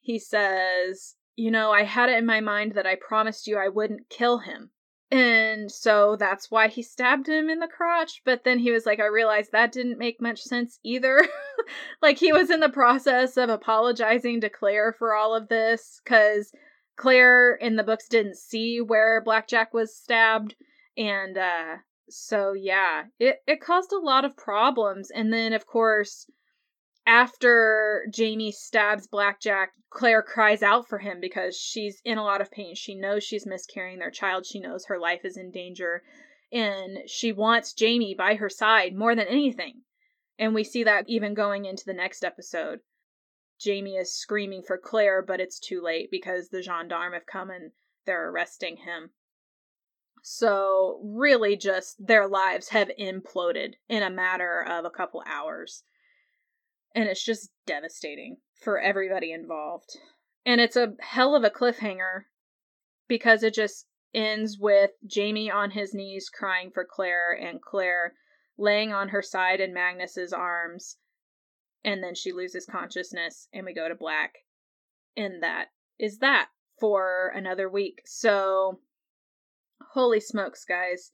He 0.00 0.18
says, 0.18 1.14
You 1.36 1.52
know, 1.52 1.70
I 1.70 1.84
had 1.84 2.08
it 2.08 2.18
in 2.18 2.26
my 2.26 2.40
mind 2.40 2.72
that 2.72 2.88
I 2.88 2.96
promised 2.96 3.46
you 3.46 3.56
I 3.56 3.68
wouldn't 3.68 4.08
kill 4.10 4.38
him. 4.38 4.70
And 5.12 5.70
so 5.70 6.16
that's 6.16 6.50
why 6.50 6.66
he 6.66 6.82
stabbed 6.82 7.28
him 7.28 7.48
in 7.48 7.60
the 7.60 7.68
crotch. 7.68 8.22
But 8.24 8.42
then 8.42 8.58
he 8.58 8.72
was 8.72 8.84
like, 8.84 8.98
I 8.98 9.06
realized 9.06 9.52
that 9.52 9.70
didn't 9.70 9.98
make 9.98 10.20
much 10.20 10.42
sense 10.42 10.80
either. 10.82 11.24
like 12.02 12.18
he 12.18 12.32
was 12.32 12.50
in 12.50 12.58
the 12.58 12.68
process 12.68 13.36
of 13.36 13.48
apologizing 13.48 14.40
to 14.40 14.50
Claire 14.50 14.92
for 14.92 15.14
all 15.14 15.36
of 15.36 15.46
this 15.46 16.00
because 16.02 16.50
Claire 16.96 17.54
in 17.54 17.76
the 17.76 17.84
books 17.84 18.08
didn't 18.08 18.38
see 18.38 18.80
where 18.80 19.20
Black 19.20 19.46
Jack 19.46 19.72
was 19.72 19.94
stabbed. 19.94 20.56
And 20.96 21.38
uh, 21.38 21.76
so, 22.08 22.52
yeah, 22.52 23.04
it, 23.18 23.42
it 23.46 23.60
caused 23.60 23.92
a 23.92 23.98
lot 23.98 24.24
of 24.24 24.36
problems. 24.36 25.10
And 25.10 25.32
then, 25.32 25.52
of 25.52 25.66
course, 25.66 26.30
after 27.06 28.06
Jamie 28.10 28.52
stabs 28.52 29.06
Black 29.06 29.40
Jack, 29.40 29.72
Claire 29.90 30.22
cries 30.22 30.62
out 30.62 30.88
for 30.88 30.98
him 30.98 31.20
because 31.20 31.56
she's 31.56 32.00
in 32.04 32.18
a 32.18 32.24
lot 32.24 32.40
of 32.40 32.50
pain. 32.50 32.74
She 32.74 32.94
knows 32.94 33.22
she's 33.22 33.46
miscarrying 33.46 33.98
their 33.98 34.10
child. 34.10 34.46
She 34.46 34.60
knows 34.60 34.86
her 34.86 34.98
life 34.98 35.24
is 35.24 35.36
in 35.36 35.50
danger. 35.50 36.02
And 36.52 36.98
she 37.08 37.32
wants 37.32 37.74
Jamie 37.74 38.14
by 38.14 38.36
her 38.36 38.48
side 38.48 38.94
more 38.94 39.14
than 39.14 39.26
anything. 39.26 39.82
And 40.38 40.54
we 40.54 40.64
see 40.64 40.84
that 40.84 41.08
even 41.08 41.34
going 41.34 41.64
into 41.64 41.84
the 41.84 41.92
next 41.92 42.24
episode. 42.24 42.80
Jamie 43.58 43.96
is 43.96 44.12
screaming 44.12 44.62
for 44.62 44.76
Claire, 44.76 45.22
but 45.22 45.40
it's 45.40 45.60
too 45.60 45.80
late 45.80 46.10
because 46.10 46.48
the 46.48 46.62
gendarmes 46.62 47.14
have 47.14 47.26
come 47.26 47.50
and 47.50 47.70
they're 48.04 48.30
arresting 48.30 48.78
him. 48.78 49.10
So, 50.26 51.02
really, 51.04 51.54
just 51.54 51.96
their 52.06 52.26
lives 52.26 52.70
have 52.70 52.90
imploded 52.98 53.74
in 53.90 54.02
a 54.02 54.08
matter 54.08 54.62
of 54.62 54.86
a 54.86 54.90
couple 54.90 55.22
hours. 55.26 55.84
And 56.94 57.10
it's 57.10 57.22
just 57.22 57.50
devastating 57.66 58.38
for 58.58 58.80
everybody 58.80 59.32
involved. 59.32 59.98
And 60.46 60.62
it's 60.62 60.76
a 60.76 60.94
hell 61.00 61.36
of 61.36 61.44
a 61.44 61.50
cliffhanger 61.50 62.22
because 63.06 63.42
it 63.42 63.52
just 63.52 63.86
ends 64.14 64.56
with 64.58 64.92
Jamie 65.06 65.50
on 65.50 65.72
his 65.72 65.92
knees 65.92 66.30
crying 66.30 66.70
for 66.72 66.86
Claire 66.90 67.32
and 67.38 67.60
Claire 67.60 68.14
laying 68.56 68.94
on 68.94 69.10
her 69.10 69.20
side 69.20 69.60
in 69.60 69.74
Magnus's 69.74 70.32
arms. 70.32 70.96
And 71.84 72.02
then 72.02 72.14
she 72.14 72.32
loses 72.32 72.64
consciousness 72.64 73.46
and 73.52 73.66
we 73.66 73.74
go 73.74 73.90
to 73.90 73.94
black. 73.94 74.36
And 75.18 75.42
that 75.42 75.66
is 75.98 76.20
that 76.20 76.48
for 76.80 77.30
another 77.36 77.68
week. 77.68 78.00
So, 78.06 78.80
holy 79.92 80.20
smokes, 80.20 80.64
guys. 80.64 81.10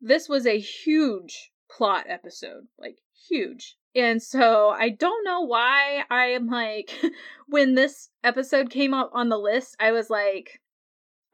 This 0.00 0.28
was 0.28 0.46
a 0.46 0.58
huge 0.58 1.52
plot 1.70 2.06
episode. 2.08 2.66
Like, 2.78 2.98
huge. 3.28 3.76
And 3.94 4.22
so 4.22 4.68
I 4.68 4.90
don't 4.90 5.24
know 5.24 5.40
why 5.40 6.04
I 6.10 6.26
am 6.26 6.46
like, 6.46 6.90
when 7.48 7.74
this 7.74 8.10
episode 8.22 8.70
came 8.70 8.94
up 8.94 9.10
on 9.12 9.28
the 9.28 9.38
list, 9.38 9.76
I 9.80 9.92
was 9.92 10.10
like, 10.10 10.60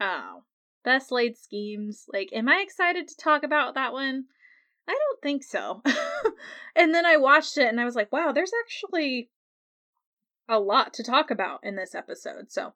oh, 0.01 0.43
best 0.85 1.13
laid 1.13 1.37
schemes. 1.37 2.07
Like, 2.13 2.31
am 2.33 2.49
I 2.49 2.63
excited 2.65 3.09
to 3.09 3.17
talk 3.17 3.43
about 3.43 3.75
that 3.75 3.93
one? 3.93 4.25
I 4.89 4.93
don't 4.93 5.23
think 5.23 5.43
so. 5.43 5.83
and 6.77 6.95
then 6.95 7.05
I 7.05 7.17
watched 7.17 7.59
it 7.59 7.69
and 7.69 7.81
I 7.81 7.85
was 7.85 7.97
like, 7.97 8.13
wow, 8.13 8.33
there's 8.33 8.53
actually 8.65 9.31
a 10.49 10.59
lot 10.59 10.95
to 10.95 11.03
talk 11.03 11.31
about 11.31 11.61
in 11.63 11.77
this 11.77 11.95
episode. 11.95 12.51
So 12.51 12.73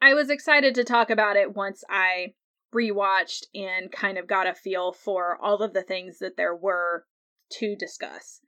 I 0.00 0.14
was 0.14 0.28
excited 0.28 0.74
to 0.74 0.84
talk 0.84 1.08
about 1.08 1.36
it 1.36 1.54
once 1.54 1.84
I 1.88 2.34
rewatched 2.74 3.44
and 3.54 3.92
kind 3.92 4.18
of 4.18 4.26
got 4.26 4.46
a 4.46 4.54
feel 4.54 4.92
for 4.92 5.36
all 5.40 5.62
of 5.62 5.72
the 5.72 5.82
things 5.82 6.18
that 6.18 6.36
there 6.36 6.54
were 6.54 7.04
to 7.50 7.76
discuss. 7.76 8.40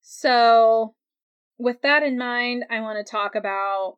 So, 0.00 0.94
with 1.58 1.82
that 1.82 2.02
in 2.02 2.18
mind, 2.18 2.64
I 2.70 2.80
want 2.80 3.04
to 3.04 3.10
talk 3.10 3.34
about 3.34 3.96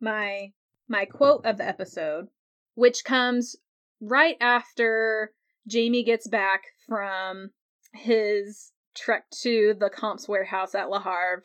my 0.00 0.52
my 0.88 1.04
quote 1.04 1.44
of 1.44 1.58
the 1.58 1.66
episode, 1.66 2.28
which 2.74 3.04
comes 3.04 3.56
right 4.00 4.36
after 4.40 5.32
Jamie 5.66 6.02
gets 6.04 6.26
back 6.26 6.62
from 6.86 7.50
his 7.92 8.72
trek 8.94 9.24
to 9.42 9.74
the 9.78 9.90
Comte's 9.90 10.28
warehouse 10.28 10.74
at 10.74 10.90
Le 10.90 11.00
Havre, 11.00 11.42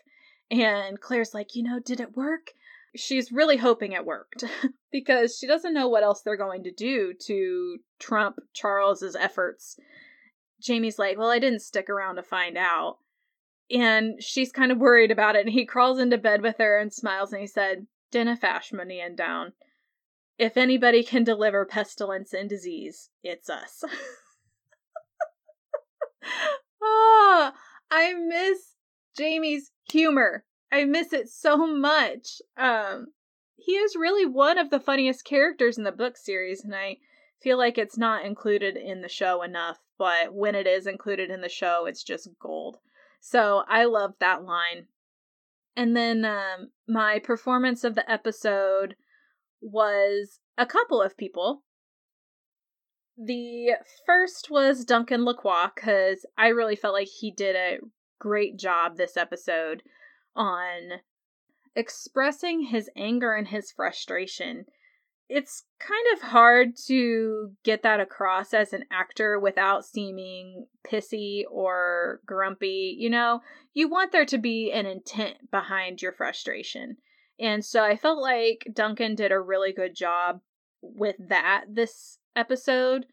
and 0.49 0.99
Claire's 0.99 1.33
like, 1.33 1.55
you 1.55 1.63
know, 1.63 1.79
did 1.79 1.99
it 1.99 2.15
work? 2.15 2.51
She's 2.95 3.31
really 3.31 3.57
hoping 3.57 3.93
it 3.93 4.05
worked 4.05 4.43
because 4.91 5.37
she 5.37 5.47
doesn't 5.47 5.73
know 5.73 5.87
what 5.87 6.03
else 6.03 6.21
they're 6.21 6.37
going 6.37 6.63
to 6.63 6.71
do 6.71 7.13
to 7.25 7.77
trump 7.99 8.37
Charles's 8.53 9.15
efforts. 9.15 9.77
Jamie's 10.61 10.99
like, 10.99 11.17
well, 11.17 11.29
I 11.29 11.39
didn't 11.39 11.61
stick 11.61 11.89
around 11.89 12.15
to 12.15 12.23
find 12.23 12.57
out. 12.57 12.97
And 13.71 14.21
she's 14.21 14.51
kind 14.51 14.71
of 14.71 14.77
worried 14.77 15.11
about 15.11 15.35
it. 15.35 15.45
And 15.45 15.49
he 15.49 15.65
crawls 15.65 15.99
into 15.99 16.17
bed 16.17 16.41
with 16.41 16.57
her 16.59 16.77
and 16.77 16.93
smiles 16.93 17.31
and 17.31 17.41
he 17.41 17.47
said, 17.47 17.87
Dinna 18.11 18.37
fash 18.37 18.71
mo 18.71 18.83
nighean 18.83 19.15
donn. 19.15 19.53
If 20.37 20.57
anybody 20.57 21.03
can 21.03 21.23
deliver 21.23 21.65
pestilence 21.65 22.33
and 22.33 22.49
disease, 22.49 23.09
it's 23.23 23.49
us. 23.49 23.83
ah, 26.83 27.53
I 27.89 28.13
miss 28.13 28.73
Jamie's 29.17 29.71
humor. 29.89 30.43
I 30.73 30.85
miss 30.85 31.13
it 31.13 31.29
so 31.29 31.67
much. 31.67 32.41
Um, 32.57 33.09
he 33.55 33.73
is 33.73 33.95
really 33.95 34.25
one 34.25 34.57
of 34.57 34.71
the 34.71 34.79
funniest 34.79 35.23
characters 35.23 35.77
in 35.77 35.83
the 35.83 35.91
book 35.91 36.17
series, 36.17 36.63
and 36.63 36.73
I 36.73 36.97
feel 37.39 37.59
like 37.59 37.77
it's 37.77 37.97
not 37.97 38.25
included 38.25 38.75
in 38.75 39.01
the 39.01 39.07
show 39.07 39.43
enough. 39.43 39.77
But 39.99 40.33
when 40.33 40.55
it 40.55 40.65
is 40.65 40.87
included 40.87 41.29
in 41.29 41.41
the 41.41 41.49
show, 41.49 41.85
it's 41.85 42.01
just 42.01 42.27
gold. 42.39 42.77
So 43.21 43.63
I 43.69 43.85
love 43.85 44.15
that 44.19 44.43
line. 44.43 44.87
And 45.77 45.95
then 45.95 46.25
um, 46.25 46.71
my 46.87 47.19
performance 47.19 47.83
of 47.83 47.93
the 47.93 48.09
episode 48.11 48.95
was 49.61 50.39
a 50.57 50.65
couple 50.65 51.03
of 51.03 51.17
people. 51.17 51.61
The 53.15 53.75
first 54.07 54.49
was 54.49 54.85
Duncan 54.85 55.23
Lacroix, 55.23 55.67
because 55.75 56.25
I 56.35 56.47
really 56.47 56.75
felt 56.75 56.95
like 56.95 57.07
he 57.07 57.29
did 57.29 57.55
a 57.55 57.77
great 58.19 58.57
job 58.57 58.97
this 58.97 59.15
episode 59.15 59.83
on 60.35 61.01
expressing 61.75 62.63
his 62.63 62.89
anger 62.95 63.33
and 63.33 63.47
his 63.47 63.71
frustration 63.71 64.65
it's 65.29 65.63
kind 65.79 66.05
of 66.13 66.29
hard 66.29 66.75
to 66.85 67.51
get 67.63 67.83
that 67.83 67.99
across 67.99 68.53
as 68.53 68.73
an 68.73 68.85
actor 68.91 69.39
without 69.39 69.85
seeming 69.85 70.67
pissy 70.85 71.43
or 71.49 72.19
grumpy. 72.25 72.95
You 72.99 73.09
know, 73.09 73.41
you 73.73 73.87
want 73.87 74.11
there 74.11 74.25
to 74.25 74.37
be 74.37 74.71
an 74.71 74.85
intent 74.85 75.49
behind 75.49 76.01
your 76.01 76.11
frustration. 76.11 76.97
And 77.39 77.63
so 77.63 77.83
I 77.83 77.95
felt 77.95 78.21
like 78.21 78.67
Duncan 78.73 79.15
did 79.15 79.31
a 79.31 79.39
really 79.39 79.73
good 79.73 79.95
job 79.95 80.41
with 80.81 81.15
that 81.29 81.63
this 81.69 82.19
episode 82.35 83.05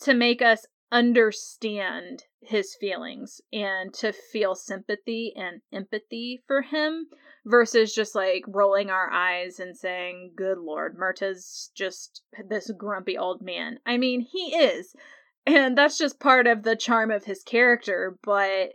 to 0.00 0.14
make 0.14 0.40
us 0.40 0.64
understand 0.92 2.24
his 2.40 2.76
feelings 2.78 3.40
and 3.52 3.92
to 3.92 4.12
feel 4.12 4.54
sympathy 4.54 5.32
and 5.36 5.60
empathy 5.72 6.42
for 6.46 6.62
him 6.62 7.06
versus 7.44 7.94
just 7.94 8.14
like 8.14 8.44
rolling 8.46 8.90
our 8.90 9.10
eyes 9.10 9.58
and 9.58 9.76
saying, 9.76 10.32
Good 10.36 10.58
Lord, 10.58 10.96
Murtagh's 10.96 11.70
just 11.74 12.22
this 12.48 12.70
grumpy 12.76 13.18
old 13.18 13.42
man. 13.42 13.80
I 13.84 13.96
mean, 13.96 14.20
he 14.20 14.54
is. 14.54 14.94
And 15.44 15.76
that's 15.76 15.98
just 15.98 16.20
part 16.20 16.46
of 16.46 16.62
the 16.62 16.76
charm 16.76 17.10
of 17.10 17.24
his 17.24 17.42
character, 17.42 18.18
but 18.22 18.72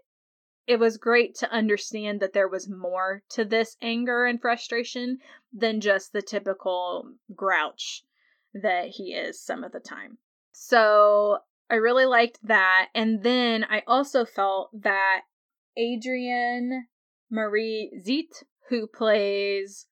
it 0.68 0.80
was 0.80 0.98
great 0.98 1.36
to 1.36 1.52
understand 1.52 2.20
that 2.22 2.34
there 2.34 2.48
was 2.48 2.70
more 2.70 3.24
to 3.30 3.44
this 3.44 3.76
anger 3.82 4.26
and 4.26 4.40
frustration 4.40 5.18
than 5.52 5.82
just 5.82 6.14
the 6.14 6.22
typical 6.22 7.14
grouch 7.36 8.04
that 8.54 8.88
he 8.88 9.14
is 9.14 9.42
some 9.42 9.64
of 9.64 9.72
the 9.72 9.80
time. 9.80 10.18
So 10.54 11.40
I 11.72 11.76
really 11.76 12.06
liked 12.06 12.40
that. 12.44 12.90
And 12.94 13.24
then 13.24 13.64
I 13.64 13.84
also 13.88 14.26
felt 14.26 14.70
that 14.74 15.22
Adrienne 15.80 16.88
Marie 17.30 17.92
Zeet, 18.06 18.44
who 18.68 18.88
plays 18.88 19.88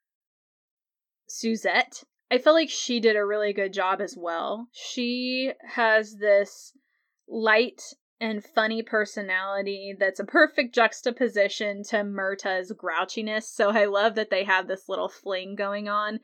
Suzette, 1.27 2.03
I 2.29 2.37
feel 2.37 2.53
like 2.53 2.69
she 2.69 2.99
did 2.99 3.15
a 3.15 3.25
really 3.25 3.53
good 3.53 3.71
job 3.71 4.01
as 4.01 4.15
well. 4.17 4.67
She 4.73 5.53
has 5.73 6.17
this 6.17 6.73
light 7.27 7.81
and 8.19 8.43
funny 8.43 8.83
personality 8.83 9.95
that's 9.97 10.19
a 10.19 10.25
perfect 10.25 10.75
juxtaposition 10.75 11.83
to 11.83 12.03
Murtagh's 12.03 12.73
grouchiness. 12.73 13.43
So 13.43 13.69
I 13.69 13.85
love 13.85 14.15
that 14.15 14.29
they 14.29 14.43
have 14.43 14.67
this 14.67 14.89
little 14.89 15.07
fling 15.07 15.55
going 15.55 15.87
on. 15.87 16.19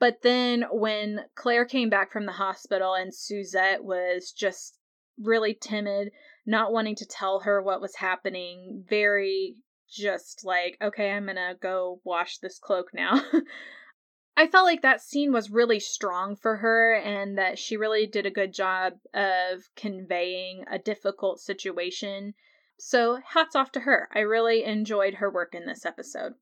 But 0.00 0.22
then 0.22 0.64
when 0.72 1.26
Claire 1.34 1.66
came 1.66 1.90
back 1.90 2.10
from 2.10 2.24
the 2.24 2.32
hospital 2.32 2.94
and 2.94 3.14
Suzette 3.14 3.84
was 3.84 4.32
just 4.32 4.78
really 5.20 5.54
timid, 5.54 6.10
not 6.46 6.72
wanting 6.72 6.96
to 6.96 7.06
tell 7.06 7.40
her 7.40 7.62
what 7.62 7.80
was 7.80 7.96
happening, 7.96 8.84
very 8.88 9.56
just 9.88 10.44
like, 10.44 10.76
okay, 10.82 11.10
I'm 11.10 11.26
gonna 11.26 11.54
go 11.60 12.00
wash 12.04 12.38
this 12.38 12.58
cloak 12.58 12.90
now. 12.92 13.22
I 14.36 14.48
felt 14.48 14.64
like 14.64 14.82
that 14.82 15.00
scene 15.00 15.32
was 15.32 15.50
really 15.50 15.78
strong 15.78 16.34
for 16.34 16.56
her 16.56 16.94
and 16.94 17.38
that 17.38 17.58
she 17.58 17.76
really 17.76 18.06
did 18.06 18.26
a 18.26 18.30
good 18.30 18.52
job 18.52 18.94
of 19.14 19.62
conveying 19.76 20.64
a 20.68 20.78
difficult 20.78 21.38
situation. 21.38 22.34
So, 22.76 23.20
hats 23.24 23.54
off 23.54 23.70
to 23.72 23.80
her. 23.80 24.08
I 24.12 24.20
really 24.20 24.64
enjoyed 24.64 25.14
her 25.14 25.30
work 25.30 25.54
in 25.54 25.66
this 25.66 25.86
episode. 25.86 26.34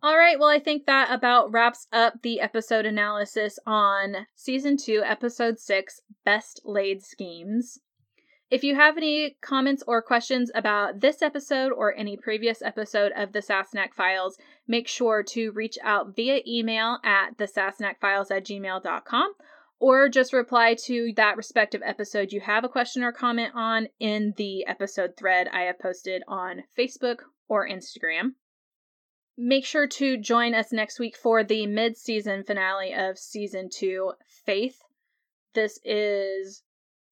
All 0.00 0.16
right, 0.16 0.38
well, 0.38 0.48
I 0.48 0.60
think 0.60 0.86
that 0.86 1.10
about 1.10 1.50
wraps 1.50 1.88
up 1.92 2.22
the 2.22 2.40
episode 2.40 2.86
analysis 2.86 3.58
on 3.66 4.28
season 4.36 4.76
two, 4.76 5.02
episode 5.04 5.58
six 5.58 6.02
Best 6.24 6.60
Laid 6.64 7.02
Schemes. 7.02 7.80
If 8.48 8.62
you 8.62 8.76
have 8.76 8.96
any 8.96 9.36
comments 9.42 9.82
or 9.88 10.00
questions 10.00 10.52
about 10.54 11.00
this 11.00 11.20
episode 11.20 11.72
or 11.72 11.94
any 11.96 12.16
previous 12.16 12.62
episode 12.62 13.10
of 13.16 13.32
the 13.32 13.40
Sassenach 13.40 13.92
Files, 13.92 14.38
make 14.68 14.86
sure 14.86 15.24
to 15.24 15.50
reach 15.50 15.76
out 15.82 16.14
via 16.14 16.42
email 16.46 16.98
at 17.04 17.36
thesassenachfiles 17.36 18.30
at 18.30 18.44
gmail.com 18.44 19.32
or 19.80 20.08
just 20.08 20.32
reply 20.32 20.74
to 20.86 21.12
that 21.16 21.36
respective 21.36 21.82
episode 21.84 22.32
you 22.32 22.40
have 22.40 22.64
a 22.64 22.68
question 22.68 23.02
or 23.02 23.12
comment 23.12 23.52
on 23.54 23.88
in 23.98 24.32
the 24.36 24.64
episode 24.66 25.16
thread 25.16 25.48
I 25.52 25.62
have 25.62 25.78
posted 25.80 26.22
on 26.28 26.62
Facebook 26.76 27.18
or 27.48 27.68
Instagram. 27.68 28.34
Make 29.40 29.64
sure 29.64 29.86
to 29.86 30.16
join 30.16 30.52
us 30.52 30.72
next 30.72 30.98
week 30.98 31.16
for 31.16 31.44
the 31.44 31.64
mid 31.68 31.96
season 31.96 32.42
finale 32.42 32.92
of 32.92 33.16
season 33.16 33.68
two, 33.72 34.14
Faith. 34.44 34.80
This 35.54 35.78
is 35.84 36.64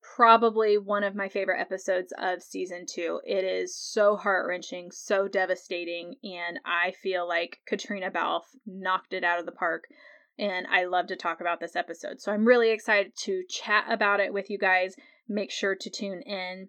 probably 0.03 0.77
one 0.77 1.05
of 1.05 1.15
my 1.15 1.29
favorite 1.29 1.61
episodes 1.61 2.13
of 2.19 2.43
season 2.43 2.85
two. 2.85 3.21
It 3.25 3.45
is 3.45 3.77
so 3.77 4.17
heart 4.17 4.49
wrenching, 4.49 4.91
so 4.91 5.29
devastating, 5.29 6.17
and 6.25 6.59
I 6.65 6.95
feel 7.01 7.29
like 7.29 7.61
Caitriona 7.69 8.11
Balfe 8.11 8.51
knocked 8.67 9.13
it 9.13 9.23
out 9.23 9.39
of 9.39 9.47
the 9.47 9.53
park. 9.53 9.85
and 10.39 10.67
I 10.67 10.85
love 10.85 11.07
to 11.07 11.17
talk 11.17 11.41
about 11.41 11.61
this 11.61 11.77
episode. 11.77 12.21
So 12.21 12.33
I'm 12.33 12.47
really 12.47 12.71
excited 12.71 13.13
to 13.21 13.45
chat 13.49 13.85
about 13.89 14.21
it 14.21 14.33
with 14.33 14.51
you 14.51 14.59
guys. 14.59 14.95
Make 15.29 15.51
sure 15.51 15.75
to 15.75 15.91
tune 15.91 16.23
in. 16.23 16.69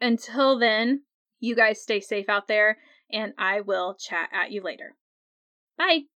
Until 0.00 0.58
then, 0.58 1.02
you 1.40 1.56
guys 1.56 1.82
stay 1.82 2.00
safe 2.00 2.28
out 2.28 2.46
there, 2.48 2.78
and 3.12 3.34
I 3.38 3.60
will 3.60 3.94
chat 3.94 4.30
at 4.32 4.50
you 4.50 4.62
later. 4.62 4.96
Bye. 5.76 6.04